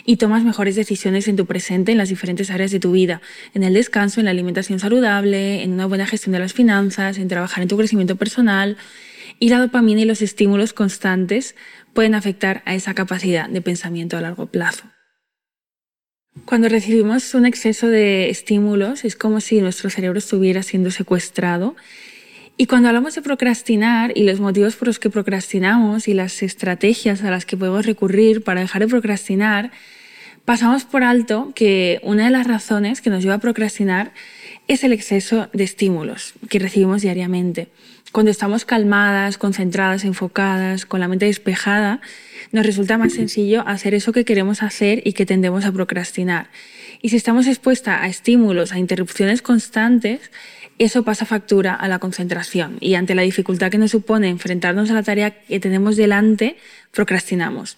y 0.06 0.18
tomas 0.18 0.44
mejores 0.44 0.76
decisiones 0.76 1.30
en 1.30 1.38
tu 1.38 1.46
presente 1.46 1.94
en 1.94 2.00
las 2.00 2.10
diferentes 2.10 2.52
áreas 2.52 2.72
de 2.72 2.82
tu 2.82 2.92
vida, 2.92 3.22
en 3.54 3.64
el 3.64 3.76
descanso, 3.76 4.20
en 4.20 4.26
la 4.26 4.32
alimentación 4.32 4.82
saludable, 4.82 5.64
en 5.64 5.72
una 5.72 5.86
buena 5.86 6.08
gestión 6.08 6.34
de 6.34 6.40
las 6.40 6.52
finanzas, 6.52 7.18
en 7.18 7.30
trabajar 7.30 7.62
en 7.62 7.70
tu 7.70 7.78
crecimiento 7.78 8.18
personal. 8.18 8.76
Y 9.40 9.48
la 9.48 9.60
dopamina 9.60 10.02
y 10.02 10.06
los 10.06 10.22
estímulos 10.22 10.74
constantes 10.74 11.56
pueden 11.94 12.14
afectar 12.14 12.62
a 12.66 12.76
esa 12.76 12.94
capacidad 12.94 13.48
de 13.48 13.62
pensamiento 13.62 14.18
a 14.18 14.22
largo 14.22 14.48
plazo. 14.48 14.95
Cuando 16.44 16.70
recibimos 16.70 17.34
un 17.34 17.46
exceso 17.46 17.88
de 17.88 18.30
estímulos 18.30 19.06
es 19.06 19.16
como 19.16 19.40
si 19.40 19.62
nuestro 19.62 19.90
cerebro 19.90 20.20
estuviera 20.20 20.62
siendo 20.62 20.92
secuestrado. 20.92 21.76
Y 22.58 22.68
cuando 22.68 22.90
hablamos 22.90 23.16
de 23.16 23.22
procrastinar 23.22 24.12
y 24.16 24.24
los 24.24 24.40
motivos 24.40 24.76
por 24.76 24.88
los 24.88 25.00
que 25.00 25.10
procrastinamos 25.10 26.08
y 26.08 26.14
las 26.14 26.44
estrategias 26.44 27.24
a 27.24 27.32
las 27.32 27.46
que 27.46 27.58
podemos 27.58 27.86
recurrir 27.86 28.44
para 28.44 28.62
dejar 28.62 28.82
de 28.82 28.88
procrastinar, 28.90 29.72
pasamos 30.44 30.84
por 30.84 31.04
alto 31.04 31.52
que 31.56 32.00
una 32.04 32.26
de 32.26 32.32
las 32.32 32.46
razones 32.46 33.02
que 33.02 33.10
nos 33.10 33.24
lleva 33.24 33.36
a 33.36 33.40
procrastinar 33.40 34.12
es 34.68 34.84
el 34.84 34.94
exceso 34.94 35.50
de 35.54 35.64
estímulos 35.64 36.34
que 36.50 36.60
recibimos 36.60 37.02
diariamente. 37.02 37.70
Cuando 38.12 38.30
estamos 38.30 38.66
calmadas, 38.66 39.38
concentradas, 39.38 40.04
enfocadas, 40.04 40.86
con 40.86 41.00
la 41.00 41.08
mente 41.08 41.26
despejada, 41.26 42.02
nos 42.52 42.66
resulta 42.66 42.98
más 42.98 43.14
sencillo 43.14 43.68
hacer 43.68 43.94
eso 43.94 44.12
que 44.12 44.26
queremos 44.26 44.64
hacer 44.64 45.02
y 45.06 45.14
que 45.14 45.26
tendemos 45.26 45.66
a 45.66 45.72
procrastinar. 45.72 46.50
Y 47.02 47.10
si 47.10 47.18
estamos 47.18 47.48
expuestas 47.48 48.02
a 48.02 48.08
estímulos, 48.08 48.72
a 48.72 48.80
interrupciones 48.80 49.42
constantes, 49.42 50.32
eso 50.78 51.04
pasa 51.04 51.26
factura 51.26 51.74
a 51.74 51.88
la 51.88 52.00
concentración 52.00 52.78
y 52.82 52.96
ante 52.96 53.16
la 53.16 53.22
dificultad 53.22 53.72
que 53.72 53.78
nos 53.78 53.92
supone 53.92 54.30
enfrentarnos 54.30 54.92
a 54.92 54.94
la 54.94 55.04
tarea 55.04 55.32
que 55.32 55.60
tenemos 55.60 55.96
delante, 55.96 56.58
procrastinamos. 56.92 57.78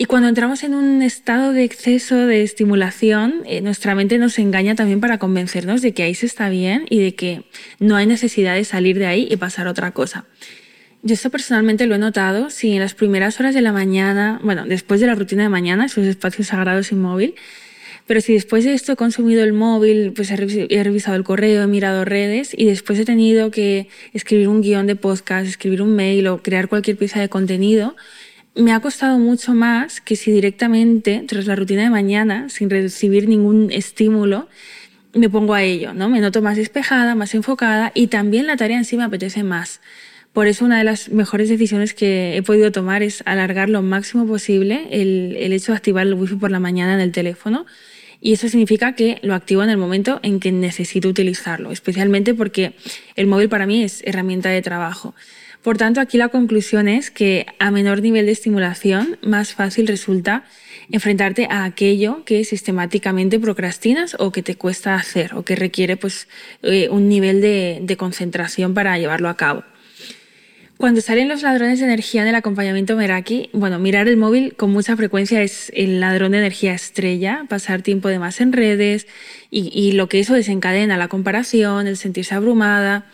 Y 0.00 0.04
cuando 0.04 0.28
entramos 0.28 0.62
en 0.62 0.74
un 0.74 1.02
estado 1.02 1.52
de 1.52 1.64
exceso 1.64 2.14
de 2.14 2.44
estimulación, 2.44 3.42
eh, 3.46 3.60
nuestra 3.60 3.96
mente 3.96 4.16
nos 4.18 4.38
engaña 4.38 4.76
también 4.76 5.00
para 5.00 5.18
convencernos 5.18 5.82
de 5.82 5.92
que 5.92 6.04
ahí 6.04 6.14
se 6.14 6.26
está 6.26 6.48
bien 6.48 6.86
y 6.88 7.00
de 7.00 7.16
que 7.16 7.42
no 7.80 7.96
hay 7.96 8.06
necesidad 8.06 8.54
de 8.54 8.64
salir 8.64 8.96
de 8.98 9.06
ahí 9.06 9.26
y 9.28 9.36
pasar 9.36 9.66
a 9.66 9.72
otra 9.72 9.90
cosa. 9.90 10.24
Yo 11.08 11.14
esto 11.14 11.30
personalmente 11.30 11.86
lo 11.86 11.94
he 11.94 11.98
notado, 11.98 12.50
si 12.50 12.74
en 12.74 12.80
las 12.80 12.92
primeras 12.92 13.40
horas 13.40 13.54
de 13.54 13.62
la 13.62 13.72
mañana, 13.72 14.40
bueno, 14.44 14.66
después 14.66 15.00
de 15.00 15.06
la 15.06 15.14
rutina 15.14 15.44
de 15.44 15.48
mañana, 15.48 15.86
esos 15.86 16.04
espacios 16.04 16.48
sagrados 16.48 16.92
inmóvil, 16.92 17.34
pero 18.06 18.20
si 18.20 18.34
después 18.34 18.62
de 18.66 18.74
esto 18.74 18.92
he 18.92 18.96
consumido 18.96 19.42
el 19.42 19.54
móvil, 19.54 20.12
pues 20.14 20.30
he 20.30 20.36
revisado 20.36 21.16
el 21.16 21.24
correo, 21.24 21.62
he 21.62 21.66
mirado 21.66 22.04
redes 22.04 22.50
y 22.54 22.66
después 22.66 22.98
he 22.98 23.06
tenido 23.06 23.50
que 23.50 23.88
escribir 24.12 24.48
un 24.48 24.60
guion 24.60 24.86
de 24.86 24.96
podcast, 24.96 25.48
escribir 25.48 25.80
un 25.80 25.96
mail 25.96 26.26
o 26.26 26.42
crear 26.42 26.68
cualquier 26.68 26.98
pieza 26.98 27.20
de 27.20 27.30
contenido, 27.30 27.96
me 28.54 28.72
ha 28.72 28.80
costado 28.80 29.18
mucho 29.18 29.54
más 29.54 30.02
que 30.02 30.14
si 30.14 30.30
directamente, 30.30 31.24
tras 31.26 31.46
la 31.46 31.56
rutina 31.56 31.84
de 31.84 31.90
mañana, 31.90 32.50
sin 32.50 32.68
recibir 32.68 33.30
ningún 33.30 33.70
estímulo, 33.72 34.46
me 35.14 35.30
pongo 35.30 35.54
a 35.54 35.62
ello, 35.62 35.94
¿no? 35.94 36.10
Me 36.10 36.20
noto 36.20 36.42
más 36.42 36.58
despejada, 36.58 37.14
más 37.14 37.34
enfocada 37.34 37.92
y 37.94 38.08
también 38.08 38.46
la 38.46 38.58
tarea 38.58 38.76
en 38.76 38.84
sí 38.84 38.98
me 38.98 39.04
apetece 39.04 39.42
más. 39.42 39.80
Por 40.38 40.46
eso 40.46 40.64
una 40.64 40.78
de 40.78 40.84
las 40.84 41.08
mejores 41.08 41.48
decisiones 41.48 41.94
que 41.94 42.36
he 42.36 42.44
podido 42.44 42.70
tomar 42.70 43.02
es 43.02 43.24
alargar 43.26 43.68
lo 43.68 43.82
máximo 43.82 44.24
posible 44.24 44.86
el, 44.92 45.52
hecho 45.52 45.72
de 45.72 45.78
activar 45.78 46.06
el 46.06 46.14
wifi 46.14 46.36
por 46.36 46.52
la 46.52 46.60
mañana 46.60 46.94
en 46.94 47.00
el 47.00 47.10
teléfono. 47.10 47.66
Y 48.20 48.34
eso 48.34 48.48
significa 48.48 48.94
que 48.94 49.18
lo 49.22 49.34
activo 49.34 49.64
en 49.64 49.70
el 49.70 49.78
momento 49.78 50.20
en 50.22 50.38
que 50.38 50.52
necesito 50.52 51.08
utilizarlo, 51.08 51.72
especialmente 51.72 52.34
porque 52.34 52.74
el 53.16 53.26
móvil 53.26 53.48
para 53.48 53.66
mí 53.66 53.82
es 53.82 54.00
herramienta 54.06 54.48
de 54.50 54.62
trabajo. 54.62 55.12
Por 55.60 55.76
tanto, 55.76 56.00
aquí 56.00 56.18
la 56.18 56.28
conclusión 56.28 56.86
es 56.86 57.10
que 57.10 57.46
a 57.58 57.72
menor 57.72 58.00
nivel 58.00 58.26
de 58.26 58.30
estimulación, 58.30 59.18
más 59.22 59.54
fácil 59.54 59.88
resulta 59.88 60.44
enfrentarte 60.92 61.48
a 61.50 61.64
aquello 61.64 62.22
que 62.24 62.44
sistemáticamente 62.44 63.40
procrastinas 63.40 64.14
o 64.20 64.30
que 64.30 64.44
te 64.44 64.54
cuesta 64.54 64.94
hacer 64.94 65.34
o 65.34 65.42
que 65.42 65.56
requiere 65.56 65.96
pues, 65.96 66.28
eh, 66.62 66.88
un 66.92 67.08
nivel 67.08 67.40
de 67.40 67.96
concentración 67.96 68.72
para 68.72 68.96
llevarlo 68.98 69.28
a 69.28 69.36
cabo. 69.36 69.64
Cuando 70.78 71.00
salen 71.00 71.26
los 71.26 71.42
ladrones 71.42 71.80
de 71.80 71.86
energía 71.86 72.22
en 72.22 72.28
el 72.28 72.36
acompañamiento 72.36 72.94
Meraki, 72.94 73.50
bueno, 73.52 73.80
mirar 73.80 74.06
el 74.06 74.16
móvil 74.16 74.54
con 74.54 74.70
mucha 74.70 74.96
frecuencia 74.96 75.42
es 75.42 75.72
el 75.74 75.98
ladrón 75.98 76.30
de 76.30 76.38
energía 76.38 76.72
estrella, 76.72 77.46
pasar 77.48 77.82
tiempo 77.82 78.06
de 78.06 78.20
más 78.20 78.40
en 78.40 78.52
redes 78.52 79.08
y, 79.50 79.90
lo 79.92 80.08
que 80.08 80.20
eso 80.20 80.34
desencadena, 80.34 80.96
la 80.96 81.08
comparación, 81.08 81.88
el 81.88 81.96
sentirse 81.96 82.36
abrumada. 82.36 83.06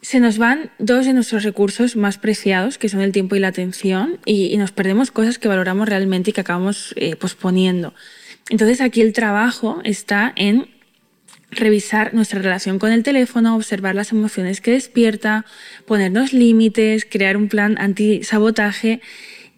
Se 0.00 0.20
nos 0.20 0.38
van 0.38 0.70
dos 0.78 1.04
de 1.04 1.12
nuestros 1.12 1.42
recursos 1.42 1.96
más 1.96 2.16
preciados, 2.16 2.78
que 2.78 2.88
son 2.88 3.02
el 3.02 3.12
tiempo 3.12 3.36
y 3.36 3.40
la 3.40 3.48
atención, 3.48 4.18
y, 4.24 4.46
y 4.46 4.56
nos 4.56 4.72
perdemos 4.72 5.10
cosas 5.10 5.38
que 5.38 5.48
valoramos 5.48 5.86
realmente 5.86 6.30
y 6.30 6.32
que 6.32 6.40
acabamos 6.40 6.94
eh, 6.96 7.14
posponiendo. 7.14 7.92
Entonces 8.48 8.80
aquí 8.80 9.02
el 9.02 9.12
trabajo 9.12 9.82
está 9.84 10.32
en 10.34 10.66
revisar 11.50 12.14
nuestra 12.14 12.40
relación 12.40 12.78
con 12.78 12.92
el 12.92 13.02
teléfono, 13.02 13.56
observar 13.56 13.94
las 13.94 14.12
emociones 14.12 14.60
que 14.60 14.72
despierta, 14.72 15.44
ponernos 15.86 16.32
límites, 16.32 17.06
crear 17.08 17.36
un 17.36 17.48
plan 17.48 17.76
anti-sabotaje 17.78 19.00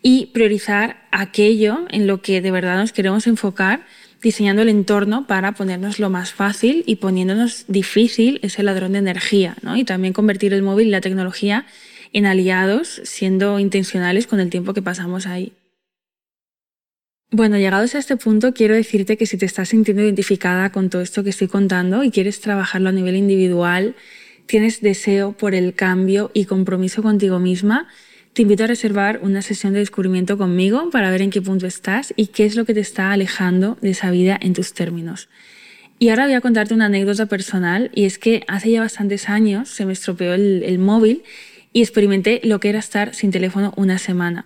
y 0.03 0.27
priorizar 0.27 1.07
aquello 1.11 1.87
en 1.91 2.07
lo 2.07 2.23
que 2.23 2.41
de 2.41 2.51
verdad 2.51 2.79
nos 2.79 2.93
queremos 2.93 3.27
enfocar, 3.27 3.87
diseñando 4.21 4.63
el 4.63 4.69
entorno 4.69 5.27
para 5.27 5.53
ponernos 5.53 5.99
lo 5.99 6.11
más 6.11 6.33
fácil 6.33 6.85
y 6.87 6.97
poniéndonos 6.97 7.65
difícil 7.69 8.41
ese 8.43 8.63
ladrón 8.63 8.93
de 8.93 8.99
energía, 8.99 9.57
¿no? 9.63 9.77
Y 9.77 9.85
también 9.85 10.13
convertir 10.13 10.55
el 10.55 10.63
móvil 10.63 10.89
y 10.89 10.91
la 10.91 11.01
tecnología 11.01 11.67
en 12.13 12.27
aliados, 12.27 13.01
siendo 13.05 13.59
intencionales 13.59 14.27
con 14.27 14.39
el 14.41 14.51
tiempo 14.51 14.75
que 14.75 14.83
pasamos 14.83 15.27
ahí. 15.27 15.53
Bueno, 17.35 17.57
llegados 17.57 17.95
a 17.95 17.99
este 17.99 18.19
punto, 18.19 18.53
quiero 18.53 18.75
decirte 18.75 19.17
que 19.17 19.25
si 19.25 19.39
te 19.39 19.47
estás 19.47 19.71
sintiendo 19.71 20.03
identificada 20.03 20.71
con 20.71 20.91
todo 20.91 21.01
esto 21.01 21.25
que 21.25 21.31
estoy 21.31 21.49
contando 21.49 22.05
y 22.05 22.11
quieres 22.11 22.43
trabajarlo 22.43 22.91
a 22.91 22.93
nivel 22.93 23.17
individual, 23.17 23.97
tienes 24.45 24.83
deseo 24.83 25.33
por 25.33 25.55
el 25.55 25.73
cambio 25.73 26.31
y 26.35 26.45
compromiso 26.45 27.03
contigo 27.03 27.39
misma, 27.39 27.89
te 28.35 28.43
invito 28.43 28.65
a 28.65 28.67
reservar 28.67 29.21
una 29.23 29.41
sesión 29.41 29.73
de 29.73 29.79
descubrimiento 29.79 30.37
conmigo 30.37 30.91
para 30.91 31.11
ver 31.11 31.23
en 31.23 31.31
qué 31.31 31.41
punto 31.41 31.67
estás 31.67 32.13
y 32.17 32.27
qué 32.27 32.45
es 32.45 32.55
lo 32.55 32.67
que 32.67 32.75
te 32.75 32.81
está 32.81 33.13
alejando 33.13 33.79
de 33.81 33.93
esa 33.93 34.11
vida 34.11 34.39
en 34.39 34.53
tus 34.53 34.75
términos. 34.75 35.31
Y 35.99 36.11
ahora 36.11 36.27
voy 36.27 36.35
a 36.35 36.43
contarte 36.43 36.75
una 36.75 36.87
anécdota 36.87 37.25
personal 37.25 37.91
y 37.95 38.05
es 38.05 38.19
que 38.19 38.45
hace 38.47 38.73
ya 38.73 38.83
bastantes 38.83 39.31
años 39.31 39.71
se 39.71 39.87
me 39.87 39.95
estropeó 39.95 40.35
el, 40.35 40.65
el 40.65 40.79
móvil 40.79 41.23
y 41.73 41.81
experimenté 41.81 42.43
lo 42.45 42.61
que 42.61 42.69
era 42.69 42.79
estar 42.79 43.15
sin 43.15 43.31
teléfono 43.31 43.73
una 43.77 43.99
semana. 43.99 44.45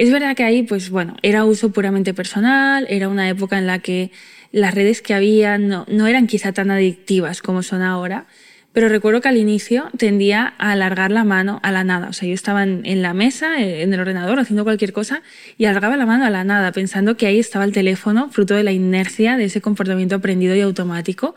Es 0.00 0.10
verdad 0.10 0.34
que 0.34 0.44
ahí, 0.44 0.62
pues 0.62 0.88
bueno, 0.88 1.14
era 1.20 1.44
uso 1.44 1.72
puramente 1.72 2.14
personal, 2.14 2.86
era 2.88 3.10
una 3.10 3.28
época 3.28 3.58
en 3.58 3.66
la 3.66 3.80
que 3.80 4.12
las 4.50 4.74
redes 4.74 5.02
que 5.02 5.12
había 5.12 5.58
no, 5.58 5.84
no 5.90 6.06
eran 6.06 6.26
quizá 6.26 6.52
tan 6.52 6.70
adictivas 6.70 7.42
como 7.42 7.62
son 7.62 7.82
ahora, 7.82 8.26
pero 8.72 8.88
recuerdo 8.88 9.20
que 9.20 9.28
al 9.28 9.36
inicio 9.36 9.90
tendía 9.98 10.54
a 10.56 10.72
alargar 10.72 11.10
la 11.10 11.24
mano 11.24 11.60
a 11.62 11.70
la 11.70 11.84
nada. 11.84 12.08
O 12.08 12.14
sea, 12.14 12.26
yo 12.26 12.32
estaba 12.32 12.62
en, 12.62 13.02
la 13.02 13.12
mesa, 13.12 13.60
eh, 13.60 13.82
en 13.82 13.92
el 13.92 14.00
ordenador, 14.00 14.40
haciendo 14.40 14.64
cualquier 14.64 14.94
cosa 14.94 15.20
y 15.58 15.66
alargaba 15.66 15.98
la 15.98 16.06
mano 16.06 16.24
a 16.24 16.30
la 16.30 16.44
nada, 16.44 16.72
pensando 16.72 17.18
que 17.18 17.26
ahí 17.26 17.38
estaba 17.38 17.66
el 17.66 17.72
teléfono, 17.72 18.30
fruto 18.30 18.54
de 18.54 18.62
la 18.62 18.72
inercia 18.72 19.36
de 19.36 19.44
ese 19.44 19.60
comportamiento 19.60 20.14
aprendido 20.14 20.56
y 20.56 20.62
automático. 20.62 21.34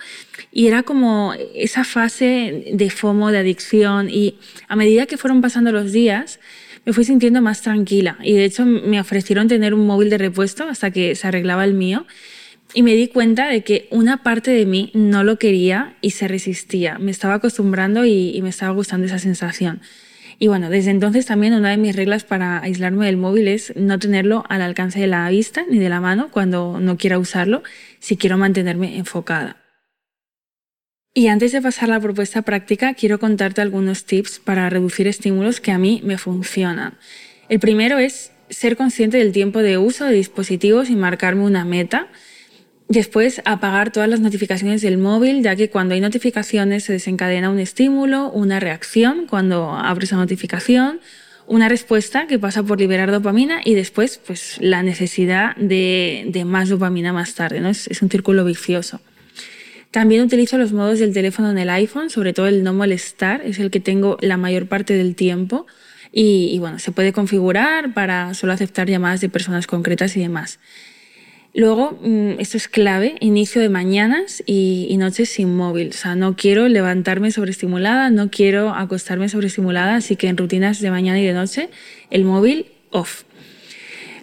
Y 0.53 0.67
era 0.67 0.83
como 0.83 1.33
esa 1.53 1.83
fase 1.83 2.71
de 2.71 2.89
FOMO, 2.89 3.31
de 3.31 3.39
adicción. 3.39 4.09
Y 4.09 4.37
a 4.69 4.77
medida 4.77 5.05
que 5.05 5.17
fueron 5.17 5.41
pasando 5.41 5.73
los 5.73 5.91
días, 5.91 6.39
me 6.85 6.93
fui 6.93 7.05
sintiendo 7.05 7.41
más 7.41 7.61
tranquila 7.61 8.17
y 8.21 8.33
de 8.33 8.45
hecho 8.45 8.65
me 8.65 8.99
ofrecieron 8.99 9.47
tener 9.47 9.73
un 9.73 9.85
móvil 9.85 10.09
de 10.09 10.17
repuesto 10.17 10.67
hasta 10.67 10.91
que 10.91 11.15
se 11.15 11.27
arreglaba 11.27 11.63
el 11.63 11.73
mío 11.73 12.05
y 12.73 12.83
me 12.83 12.95
di 12.95 13.07
cuenta 13.07 13.47
de 13.47 13.63
que 13.63 13.87
una 13.91 14.23
parte 14.23 14.51
de 14.51 14.65
mí 14.65 14.91
no 14.93 15.23
lo 15.23 15.37
quería 15.37 15.95
y 16.01 16.11
se 16.11 16.27
resistía. 16.27 16.97
Me 16.97 17.11
estaba 17.11 17.35
acostumbrando 17.35 18.03
y, 18.05 18.39
me 18.41 18.49
estaba 18.49 18.73
gustando 18.73 19.05
esa 19.05 19.19
sensación. 19.19 19.81
Y 20.39 20.47
bueno, 20.47 20.69
desde 20.69 20.89
entonces 20.89 21.27
también 21.27 21.53
una 21.53 21.69
de 21.69 21.77
mis 21.77 21.95
reglas 21.95 22.23
para 22.23 22.61
aislarme 22.63 23.05
del 23.05 23.17
móvil 23.17 23.47
es 23.47 23.73
no 23.75 23.99
tenerlo 23.99 24.43
al 24.49 24.63
alcance 24.63 24.99
de 24.99 25.07
la 25.07 25.29
vista 25.29 25.63
ni 25.69 25.77
de 25.77 25.89
la 25.89 26.01
mano 26.01 26.29
cuando 26.31 26.79
no 26.79 26.97
quiera 26.97 27.19
usarlo, 27.19 27.61
si 27.99 28.17
quiero 28.17 28.37
mantenerme 28.37 28.97
enfocada. 28.97 29.62
Y 31.15 31.27
antes 31.27 31.51
de 31.51 31.61
pasar 31.61 31.91
a 31.91 31.95
la 31.95 31.99
propuesta 31.99 32.41
práctica, 32.41 32.95
quiero 32.95 33.19
contarte 33.19 33.61
algunos 33.61 34.05
tips 34.05 34.39
para 34.39 34.67
reducir 34.71 35.07
estímulos 35.07 35.61
que 35.61 35.71
a 35.71 35.77
mí 35.77 36.01
me 36.03 36.17
funcionan. 36.17 36.95
El 37.49 37.59
primero 37.59 37.99
es 37.99 38.31
ser 38.49 38.75
consciente 38.75 39.17
del 39.17 39.31
tiempo 39.31 39.59
de 39.59 39.77
uso 39.77 40.05
de 40.05 40.15
dispositivos 40.15 40.89
y 40.89 40.95
marcarme 40.95 41.43
una 41.43 41.65
meta. 41.65 42.07
Después, 42.87 43.43
apagar 43.45 43.91
todas 43.91 44.09
las 44.09 44.21
notificaciones 44.21 44.81
del 44.81 44.97
móvil, 44.97 45.43
ya 45.43 45.55
que 45.55 45.69
cuando 45.69 45.93
hay 45.93 46.01
notificaciones 46.01 46.85
se 46.85 46.93
desencadena 46.93 47.51
un 47.51 47.59
estímulo, 47.59 48.31
una 48.31 48.59
reacción 48.59 49.27
cuando 49.27 49.71
abro 49.71 50.05
esa 50.05 50.15
notificación, 50.15 50.99
una 51.45 51.69
respuesta 51.69 52.25
que 52.25 52.39
pasa 52.39 52.63
por 52.63 52.79
liberar 52.79 53.11
dopamina 53.11 53.61
y 53.63 53.75
después 53.75 54.17
pues, 54.17 54.57
la 54.59 54.81
necesidad 54.81 55.55
de, 55.57 56.25
de 56.27 56.43
más 56.43 56.69
dopamina 56.69 57.13
más 57.13 57.35
tarde. 57.35 57.59
¿no? 57.59 57.69
Es, 57.69 57.85
es 57.85 58.01
un 58.01 58.09
círculo 58.09 58.45
vicioso. 58.45 58.99
También 59.93 60.23
utilizo 60.23 60.57
los 60.57 60.73
modos 60.73 60.97
del 60.97 61.13
teléfono 61.13 61.51
en 61.51 61.59
el 61.59 61.69
iPhone, 61.69 62.09
sobre 62.09 62.33
todo 62.33 62.47
el 62.47 62.63
no 62.63 62.73
molestar, 62.73 63.41
es 63.45 63.59
el 63.59 63.69
que 63.69 63.79
tengo 63.79 64.17
la 64.21 64.37
mayor 64.37 64.65
parte 64.65 64.95
del 64.95 65.13
tiempo. 65.13 65.67
Y, 66.11 66.57
bueno, 66.57 66.79
se 66.79 66.91
puede 66.91 67.13
configurar 67.13 67.93
para 67.93 68.33
solo 68.33 68.53
aceptar 68.53 68.89
llamadas 68.89 69.21
de 69.21 69.29
personas 69.29 69.67
concretas 69.67 70.17
y 70.17 70.21
demás. 70.21 70.57
Luego, 71.53 71.99
mm, 72.01 72.39
esto 72.39 72.57
es 72.57 72.67
clave, 72.67 73.17
inicio 73.19 73.61
de 73.61 73.69
mañanas 73.69 74.41
y, 74.47 74.87
y, 74.89 74.97
noches 74.97 75.29
sin 75.29 75.55
móvil. 75.55 75.89
O 75.89 75.93
sea, 75.93 76.15
no 76.15 76.35
quiero 76.35 76.67
levantarme 76.67 77.29
sobreestimulada, 77.29 78.09
no 78.09 78.31
quiero 78.31 78.73
acostarme 78.73 79.29
sobreestimulada, 79.29 79.97
así 79.97 80.15
que 80.15 80.27
en 80.27 80.37
rutinas 80.37 80.81
de 80.81 80.89
mañana 80.89 81.19
y 81.19 81.25
de 81.27 81.33
noche, 81.33 81.69
el 82.09 82.23
móvil 82.23 82.65
off. 82.89 83.25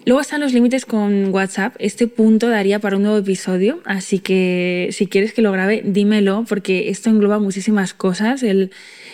Luego 0.06 0.22
están 0.22 0.40
los 0.40 0.54
límites 0.54 0.86
con 0.86 1.32
WhatsApp. 1.32 1.76
Este 1.78 2.06
punto 2.06 2.48
daría 2.48 2.78
para 2.78 2.96
un 2.96 3.02
nuevo 3.02 3.18
episodio, 3.18 3.80
así 3.84 4.18
que 4.18 4.88
si 4.92 5.06
quieres 5.06 5.34
que 5.34 5.42
lo 5.42 5.52
grabe, 5.52 5.82
dímelo, 5.84 6.46
porque 6.48 6.88
esto 6.88 7.10
engloba 7.10 7.38
muchísimas 7.38 7.92
cosas. 7.92 8.42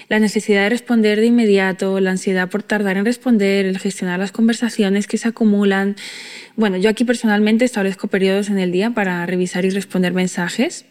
La 0.08 0.20
necesidad 0.20 0.62
de 0.62 0.68
responder 0.68 1.18
de 1.18 1.26
inmediato, 1.26 1.98
la 1.98 2.12
ansiedad 2.12 2.48
por 2.48 2.62
tardar 2.62 2.96
en 2.96 3.04
responder, 3.04 3.66
el 3.66 3.78
gestionar 3.78 4.20
las 4.20 4.30
conversaciones 4.30 5.08
que 5.08 5.18
se 5.18 5.26
acumulan. 5.26 5.96
Bueno, 6.54 6.76
yo 6.76 6.88
aquí 6.88 7.04
personalmente 7.04 7.64
establezco 7.64 8.06
periodos 8.06 8.48
en 8.48 8.58
el 8.58 8.70
día 8.70 8.90
para 8.90 9.26
revisar 9.26 9.64
y 9.64 9.70
responder 9.70 10.12
mensajes. 10.12 10.86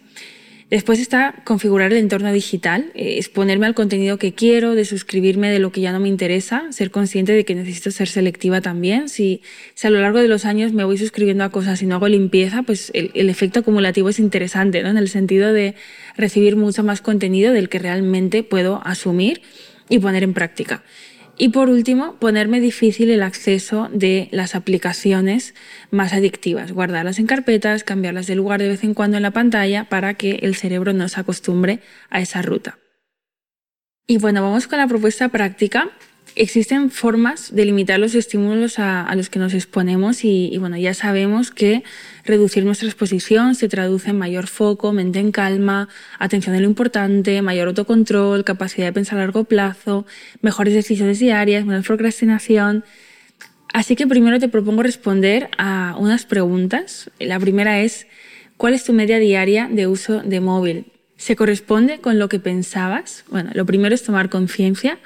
Después 0.72 1.00
está 1.00 1.44
configurar 1.46 1.92
el 1.92 2.00
entorno 2.00 2.34
digital, 2.34 2.92
eh, 2.96 3.18
exponerme 3.18 3.68
al 3.68 3.76
contenido 3.76 4.18
que 4.18 4.34
quiero, 4.34 4.74
de 4.74 4.84
suscribirme 4.84 5.52
de 5.52 5.60
lo 5.60 5.72
que 5.72 5.80
ya 5.80 5.92
no 5.92 6.00
me 6.00 6.08
interesa, 6.08 6.72
ser 6.72 6.90
consciente 6.90 7.34
de 7.34 7.46
que 7.46 7.54
necesito 7.54 7.92
ser 7.92 8.08
selectiva 8.08 8.62
también. 8.62 9.08
Si, 9.08 9.44
si 9.76 9.86
a 9.86 9.92
lo 9.92 10.02
largo 10.02 10.18
de 10.20 10.28
los 10.28 10.44
años 10.44 10.74
me 10.74 10.84
voy 10.84 10.98
suscribiendo 10.98 11.44
a 11.44 11.50
cosas 11.50 11.84
y 11.84 11.86
no 11.86 11.96
hago 11.96 12.08
limpieza, 12.08 12.64
pues 12.64 12.92
el, 12.96 13.30
efecto 13.30 13.60
acumulativo 13.60 14.10
es 14.10 14.18
interesante, 14.18 14.82
¿no? 14.82 14.90
en 14.90 14.98
el 14.98 15.08
sentido 15.08 15.54
de 15.54 15.76
recibir 16.18 16.56
mucho 16.56 16.84
más 16.84 17.00
contenido 17.00 17.54
del 17.54 17.70
que 17.70 17.78
realmente 17.78 18.42
puedo 18.42 18.82
asumir 18.84 19.44
y 19.88 20.00
poner 20.00 20.24
en 20.24 20.34
práctica. 20.34 20.84
Y 21.38 21.50
por 21.50 21.70
último, 21.70 22.16
ponerme 22.16 22.62
difícil 22.62 23.10
el 23.10 23.22
acceso 23.22 23.90
de 23.92 24.30
las 24.32 24.56
aplicaciones 24.56 25.54
más 25.92 26.14
adictivas, 26.14 26.72
guardarlas 26.72 27.20
en 27.20 27.28
carpetas, 27.28 27.84
cambiarlas 27.84 28.28
de 28.28 28.36
lugar 28.36 28.62
de 28.62 28.70
vez 28.70 28.84
en 28.86 28.94
cuando 28.94 29.18
en 29.18 29.24
la 29.24 29.32
pantalla 29.32 29.90
para 29.90 30.14
que 30.14 30.40
el 30.44 30.56
cerebro 30.56 30.94
no 30.94 31.10
se 31.10 31.20
acostumbre 31.20 31.82
a 32.10 32.22
esa 32.22 32.42
ruta. 32.42 32.80
Y 34.08 34.18
bueno, 34.18 34.42
vamos 34.42 34.68
con 34.68 34.80
la 34.80 34.88
propuesta 34.88 35.28
práctica 35.30 35.90
existen 36.36 36.92
formas 36.92 37.56
de 37.56 37.66
limitar 37.66 38.00
los 38.00 38.14
estímulos 38.14 38.78
a, 38.78 39.14
los 39.16 39.30
que 39.30 39.40
nos 39.40 39.54
exponemos 39.54 40.24
y, 40.24 40.58
bueno, 40.60 40.78
ya 40.78 40.94
sabemos 40.94 41.52
que 41.52 41.84
reducir 42.26 42.66
nuestra 42.66 42.88
exposición 42.88 43.56
se 43.56 43.70
traduce 43.70 44.10
en 44.10 44.18
mayor 44.18 44.48
foco, 44.48 44.92
mente 44.92 45.20
en 45.20 45.32
calma, 45.32 45.88
atención 46.20 46.56
a 46.56 46.60
lo 46.60 46.66
importante, 46.66 47.42
mayor 47.42 47.70
autocontrol, 47.70 48.44
capacidad 48.44 48.88
de 48.88 48.94
pensar 48.94 49.18
a 49.18 49.22
largo 49.22 49.46
plazo, 49.46 50.06
mejores 50.42 50.74
decisiones 50.74 51.20
diarias, 51.20 51.66
menos 51.66 51.86
procrastinación. 51.86 52.84
Así 53.74 53.96
que 53.96 54.06
primero 54.06 54.40
te 54.40 54.50
propongo 54.50 54.84
responder 54.84 55.50
a 55.58 55.96
unas 55.98 56.26
preguntas. 56.26 57.10
La 57.20 57.40
primera 57.40 57.82
es, 57.82 58.08
¿cuál 58.58 58.74
es 58.74 58.84
tu 58.84 58.94
media 58.94 59.20
diaria 59.20 59.70
de 59.72 59.88
uso 59.88 60.22
de 60.22 60.40
móvil? 60.42 60.92
¿Se 61.18 61.38
corresponde 61.38 62.00
con 62.00 62.20
lo 62.20 62.28
que 62.28 62.40
pensabas? 62.40 63.24
Bueno, 63.30 63.52
lo 63.54 63.66
primero 63.66 63.96
es 63.96 64.04
tomar 64.04 64.30
conciencia 64.30 65.00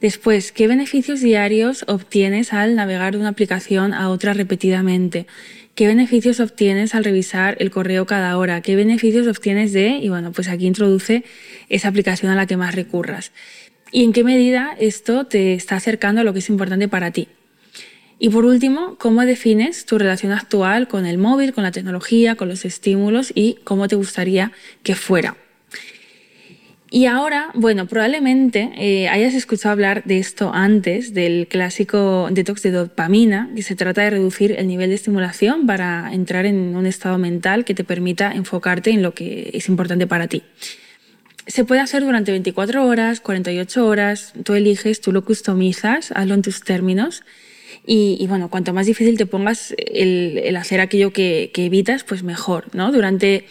Después, 0.00 0.52
¿qué 0.52 0.68
beneficios 0.68 1.20
diarios 1.20 1.84
obtienes 1.88 2.52
al 2.52 2.76
navegar 2.76 3.14
de 3.14 3.18
una 3.18 3.30
aplicación 3.30 3.92
a 3.92 4.10
otra 4.10 4.32
repetidamente? 4.32 5.26
¿Qué 5.74 5.88
beneficios 5.88 6.38
obtienes 6.38 6.94
al 6.94 7.02
revisar 7.02 7.56
el 7.58 7.72
correo 7.72 8.06
cada 8.06 8.38
hora? 8.38 8.60
¿Qué 8.60 8.76
beneficios 8.76 9.26
obtienes 9.26 9.72
de, 9.72 9.98
y 9.98 10.08
bueno, 10.08 10.30
pues 10.30 10.48
aquí 10.48 10.66
introduce 10.66 11.24
esa 11.68 11.88
aplicación 11.88 12.30
a 12.30 12.36
la 12.36 12.46
que 12.46 12.56
más 12.56 12.76
recurras? 12.76 13.32
¿Y 13.90 14.04
en 14.04 14.12
qué 14.12 14.22
medida 14.22 14.76
esto 14.78 15.26
te 15.26 15.54
está 15.54 15.74
acercando 15.74 16.20
a 16.20 16.24
lo 16.24 16.32
que 16.32 16.38
es 16.38 16.48
importante 16.48 16.86
para 16.86 17.10
ti? 17.10 17.26
Y 18.20 18.28
por 18.28 18.44
último, 18.44 18.96
¿cómo 18.98 19.22
defines 19.22 19.84
tu 19.84 19.98
relación 19.98 20.30
actual 20.30 20.86
con 20.86 21.06
el 21.06 21.18
móvil, 21.18 21.52
con 21.52 21.64
la 21.64 21.72
tecnología, 21.72 22.36
con 22.36 22.48
los 22.48 22.64
estímulos 22.64 23.32
y 23.34 23.58
cómo 23.64 23.88
te 23.88 23.96
gustaría 23.96 24.52
que 24.84 24.94
fuera? 24.94 25.36
Y 26.90 27.04
ahora, 27.04 27.50
bueno, 27.54 27.86
probablemente 27.86 28.70
eh, 28.76 29.08
hayas 29.08 29.34
escuchado 29.34 29.72
hablar 29.72 30.04
de 30.04 30.18
esto 30.18 30.52
antes, 30.54 31.12
del 31.12 31.46
clásico 31.46 32.28
detox 32.30 32.62
de 32.62 32.70
dopamina, 32.70 33.50
que 33.54 33.62
se 33.62 33.76
trata 33.76 34.02
de 34.02 34.10
reducir 34.10 34.52
el 34.52 34.68
nivel 34.68 34.88
de 34.88 34.94
estimulación 34.94 35.66
para 35.66 36.10
entrar 36.14 36.46
en 36.46 36.74
un 36.76 36.86
estado 36.86 37.18
mental 37.18 37.66
que 37.66 37.74
te 37.74 37.84
permita 37.84 38.32
enfocarte 38.32 38.90
en 38.90 39.02
lo 39.02 39.12
que 39.12 39.50
es 39.52 39.68
importante 39.68 40.06
para 40.06 40.28
ti. 40.28 40.42
Se 41.46 41.64
puede 41.64 41.82
hacer 41.82 42.04
durante 42.04 42.30
24 42.30 42.86
horas, 42.86 43.20
48 43.20 43.86
horas, 43.86 44.32
tú 44.42 44.54
eliges, 44.54 45.02
tú 45.02 45.12
lo 45.12 45.24
customizas, 45.24 46.12
hazlo 46.12 46.34
en 46.34 46.42
tus 46.42 46.62
términos. 46.62 47.22
Y, 47.90 48.26
bueno, 48.28 48.50
cuanto 48.50 48.74
más 48.74 48.84
difícil 48.84 49.16
te 49.16 49.24
pongas 49.24 49.74
el, 49.78 50.54
hacer 50.56 50.80
aquello 50.80 51.10
que, 51.10 51.50
que, 51.54 51.64
evitas, 51.64 52.04
pues 52.04 52.22
mejor, 52.22 52.66
¿no? 52.74 52.92
Durante 52.92 53.46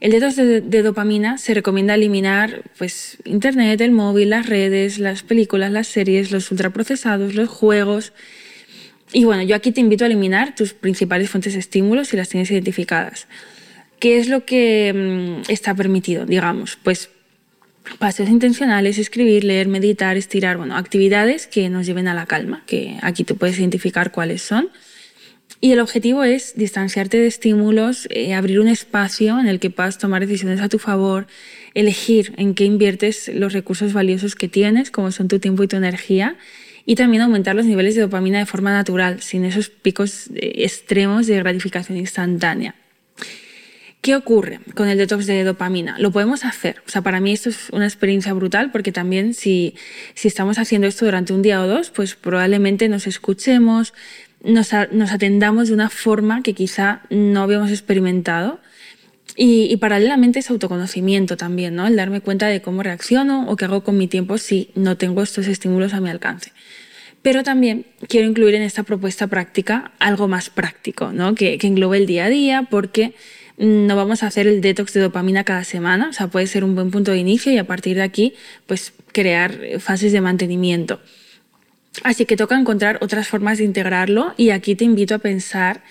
el 0.00 0.12
detox 0.12 0.36
de, 0.36 0.82
dopamina 0.82 1.36
se 1.36 1.52
recomienda 1.52 1.94
eliminar 1.94 2.62
pues, 2.78 3.18
Internet, 3.24 3.80
el 3.82 3.92
móvil, 3.92 4.30
las 4.30 4.46
redes, 4.46 4.98
las 4.98 5.22
películas, 5.22 5.70
las 5.70 5.88
series, 5.88 6.30
los 6.30 6.50
ultraprocesados, 6.50 7.34
los 7.34 7.50
juegos. 7.50 8.14
Y 9.12 9.24
bueno, 9.24 9.42
yo 9.42 9.54
aquí 9.54 9.72
te 9.72 9.80
invito 9.80 10.04
a 10.04 10.06
eliminar 10.06 10.54
tus 10.54 10.72
principales 10.72 11.28
fuentes 11.28 11.52
de 11.52 11.58
estímulos 11.58 12.08
si 12.08 12.16
las 12.16 12.30
tienes 12.30 12.50
identificadas. 12.50 13.26
¿Qué 13.98 14.18
es 14.18 14.28
lo 14.28 14.46
que 14.46 15.42
mm, 15.46 15.50
está 15.50 15.74
permitido? 15.74 16.24
Digamos, 16.24 16.78
pues 16.82 17.10
paseos 17.98 18.30
intencionales, 18.30 18.96
escribir, 18.96 19.44
leer, 19.44 19.68
meditar, 19.68 20.16
estirar, 20.16 20.56
bueno, 20.56 20.78
actividades 20.78 21.46
que 21.46 21.68
nos 21.68 21.84
lleven 21.84 22.08
a 22.08 22.14
la 22.14 22.24
calma, 22.24 22.62
que 22.66 22.96
aquí 23.02 23.24
tú 23.24 23.36
puedes 23.36 23.58
identificar 23.58 24.12
cuáles 24.12 24.40
son 24.40 24.70
y 25.60 25.72
el 25.72 25.80
objetivo 25.80 26.24
es 26.24 26.54
distanciarte 26.56 27.18
de 27.18 27.26
estímulos, 27.26 28.06
eh, 28.10 28.34
abrir 28.34 28.60
un 28.60 28.68
espacio 28.68 29.38
en 29.38 29.46
el 29.46 29.60
que 29.60 29.70
puedas 29.70 29.98
tomar 29.98 30.26
decisiones 30.26 30.60
a 30.60 30.68
tu 30.68 30.78
favor, 30.78 31.26
elegir 31.74 32.32
en 32.36 32.54
qué 32.54 32.64
inviertes 32.64 33.30
los 33.34 33.52
recursos 33.52 33.92
valiosos 33.92 34.34
que 34.34 34.48
tienes, 34.48 34.90
como 34.90 35.12
son 35.12 35.28
tu 35.28 35.38
tiempo 35.38 35.62
y 35.62 35.68
tu 35.68 35.76
energía, 35.76 36.36
y 36.86 36.94
también 36.94 37.22
aumentar 37.22 37.54
los 37.54 37.66
niveles 37.66 37.94
de 37.94 38.02
dopamina 38.02 38.38
de 38.38 38.46
forma 38.46 38.72
natural, 38.72 39.20
sin 39.22 39.44
esos 39.44 39.68
picos 39.68 40.28
eh, 40.34 40.64
extremos 40.64 41.26
de 41.26 41.36
gratificación 41.36 41.98
instantánea. 41.98 42.74
¿Qué 44.00 44.16
ocurre 44.16 44.60
con 44.74 44.88
el 44.88 44.96
detox 44.96 45.26
de 45.26 45.44
dopamina? 45.44 45.98
Lo 45.98 46.10
podemos 46.10 46.46
hacer. 46.46 46.82
O 46.86 46.90
sea, 46.90 47.02
para 47.02 47.20
mí 47.20 47.32
esto 47.32 47.50
es 47.50 47.68
una 47.70 47.84
experiencia 47.84 48.32
brutal 48.32 48.72
porque 48.72 48.92
también 48.92 49.34
si, 49.34 49.74
si 50.14 50.26
estamos 50.26 50.58
haciendo 50.58 50.86
esto 50.86 51.04
durante 51.04 51.34
un 51.34 51.42
día 51.42 51.62
o 51.62 51.66
dos, 51.66 51.90
pues 51.90 52.14
probablemente 52.14 52.88
nos 52.88 53.06
escuchemos, 53.06 53.92
nos, 54.42 54.72
atendamos 54.72 55.68
de 55.68 55.74
una 55.74 55.90
forma 55.90 56.42
que 56.42 56.54
quizá 56.54 57.02
no 57.10 57.42
habíamos 57.42 57.70
experimentado. 57.70 58.60
Y, 59.36 59.76
paralelamente 59.76 60.40
es 60.40 60.50
autoconocimiento 60.50 61.36
también, 61.36 61.74
¿no? 61.74 61.86
El 61.86 61.96
darme 61.96 62.20
cuenta 62.20 62.48
de 62.48 62.60
cómo 62.60 62.82
reacciono 62.82 63.48
o 63.48 63.56
qué 63.56 63.64
hago 63.64 63.84
con 63.84 63.96
mi 63.96 64.08
tiempo 64.08 64.38
si 64.38 64.70
no 64.74 64.96
tengo 64.96 65.22
estos 65.22 65.46
estímulos 65.46 65.94
a 65.94 66.00
mi 66.00 66.10
alcance. 66.10 66.52
Pero 67.22 67.42
también 67.42 67.86
quiero 68.08 68.28
incluir 68.28 68.54
en 68.54 68.62
esta 68.62 68.82
propuesta 68.82 69.28
práctica 69.28 69.92
algo 69.98 70.26
más 70.26 70.50
práctico, 70.50 71.12
¿no? 71.12 71.34
Que, 71.34 71.58
que 71.58 71.68
englobe 71.68 71.98
el 71.98 72.06
día 72.06 72.24
a 72.26 72.28
día, 72.28 72.66
porque 72.70 73.14
no 73.56 73.94
vamos 73.94 74.22
a 74.22 74.26
hacer 74.26 74.46
el 74.46 74.60
detox 74.60 74.94
de 74.94 75.00
dopamina 75.00 75.44
cada 75.44 75.64
semana, 75.64 76.08
o 76.08 76.12
sea, 76.12 76.28
puede 76.28 76.46
ser 76.46 76.64
un 76.64 76.74
buen 76.74 76.90
punto 76.90 77.12
de 77.12 77.18
inicio 77.18 77.52
y 77.52 77.58
a 77.58 77.66
partir 77.66 77.96
de 77.96 78.02
aquí, 78.02 78.34
pues 78.66 78.92
crear 79.12 79.58
fases 79.80 80.12
de 80.12 80.20
mantenimiento. 80.20 81.00
Así 82.02 82.24
que 82.24 82.36
toca 82.36 82.58
encontrar 82.58 82.98
otras 83.02 83.28
formas 83.28 83.58
de 83.58 83.64
integrarlo 83.64 84.32
y 84.36 84.50
aquí 84.50 84.74
te 84.74 84.84
invito 84.84 85.14
a 85.14 85.18
pensar 85.18 85.82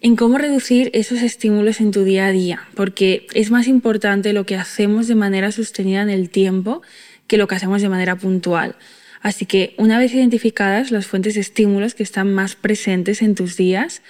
en 0.00 0.14
cómo 0.16 0.38
reducir 0.38 0.90
esos 0.94 1.22
estímulos 1.22 1.80
en 1.80 1.90
tu 1.90 2.04
día 2.04 2.26
a 2.26 2.32
día, 2.32 2.68
porque 2.74 3.26
es 3.34 3.50
más 3.50 3.66
importante 3.66 4.32
lo 4.32 4.46
que 4.46 4.56
hacemos 4.56 5.08
de 5.08 5.14
manera 5.14 5.50
sostenida 5.50 6.02
en 6.02 6.10
el 6.10 6.30
tiempo 6.30 6.82
que 7.26 7.36
lo 7.36 7.48
que 7.48 7.56
hacemos 7.56 7.82
de 7.82 7.88
manera 7.88 8.16
puntual. 8.16 8.76
Así 9.20 9.46
que 9.46 9.74
una 9.78 9.98
vez 9.98 10.14
identificadas 10.14 10.90
las 10.90 11.06
fuentes 11.06 11.34
de 11.34 11.40
estímulos 11.40 11.94
que 11.94 12.04
están 12.04 12.32
más 12.32 12.54
presentes 12.54 13.22
en 13.22 13.34
tus 13.34 13.56
días, 13.56 14.02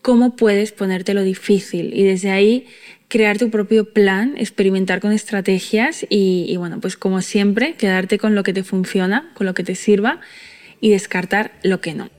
cómo 0.00 0.36
puedes 0.36 0.72
ponértelo 0.72 1.22
difícil 1.22 1.92
y 1.94 2.04
desde 2.04 2.30
ahí 2.30 2.66
crear 3.08 3.38
tu 3.38 3.50
propio 3.50 3.92
plan, 3.92 4.34
experimentar 4.38 5.00
con 5.00 5.12
estrategias 5.12 6.06
y 6.08 6.54
bueno, 6.56 6.80
pues 6.80 6.96
como 6.96 7.20
siempre, 7.20 7.74
quedarte 7.74 8.18
con 8.18 8.34
lo 8.34 8.42
que 8.42 8.52
te 8.52 8.64
funciona, 8.64 9.30
con 9.34 9.46
lo 9.46 9.54
que 9.54 9.64
te 9.64 9.74
sirva 9.74 10.20
y 10.80 10.90
descartar 10.90 11.52
lo 11.62 11.80
que 11.80 11.94
no. 11.94 12.10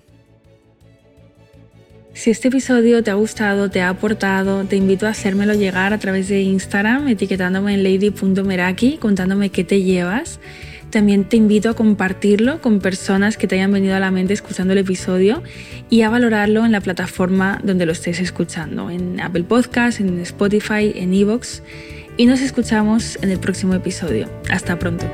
Si 2.17 2.31
este 2.31 2.47
episodio 2.47 3.03
te 3.03 3.11
ha 3.11 3.13
gustado, 3.13 3.69
te 3.69 3.81
ha 3.81 3.89
aportado, 3.89 4.63
te 4.65 4.75
invito 4.75 5.05
a 5.05 5.11
hacérmelo 5.11 5.53
llegar 5.53 5.93
a 5.93 5.99
través 5.99 6.27
de 6.27 6.41
Instagram, 6.41 7.07
etiquetándome 7.09 7.75
en 7.75 7.83
lady.meraki, 7.83 8.97
contándome 8.97 9.51
qué 9.51 9.63
te 9.63 9.83
llevas. 9.83 10.39
También 10.89 11.25
te 11.25 11.37
invito 11.37 11.69
a 11.69 11.75
compartirlo 11.75 12.59
con 12.59 12.79
personas 12.79 13.37
que 13.37 13.45
te 13.45 13.53
hayan 13.53 13.71
venido 13.71 13.95
a 13.95 13.99
la 13.99 14.09
mente 14.09 14.33
escuchando 14.33 14.73
el 14.73 14.79
episodio 14.79 15.43
y 15.91 16.01
a 16.01 16.09
valorarlo 16.09 16.65
en 16.65 16.71
la 16.71 16.81
plataforma 16.81 17.59
donde 17.63 17.85
lo 17.85 17.91
estés 17.91 18.19
escuchando, 18.19 18.89
en 18.89 19.19
Apple 19.19 19.43
Podcasts, 19.43 19.99
en 19.99 20.19
Spotify, 20.21 20.93
en 20.95 21.13
Evox. 21.13 21.61
Y 22.17 22.25
nos 22.25 22.41
escuchamos 22.41 23.19
en 23.21 23.29
el 23.29 23.39
próximo 23.39 23.75
episodio. 23.75 24.27
Hasta 24.49 24.79
pronto. 24.79 25.05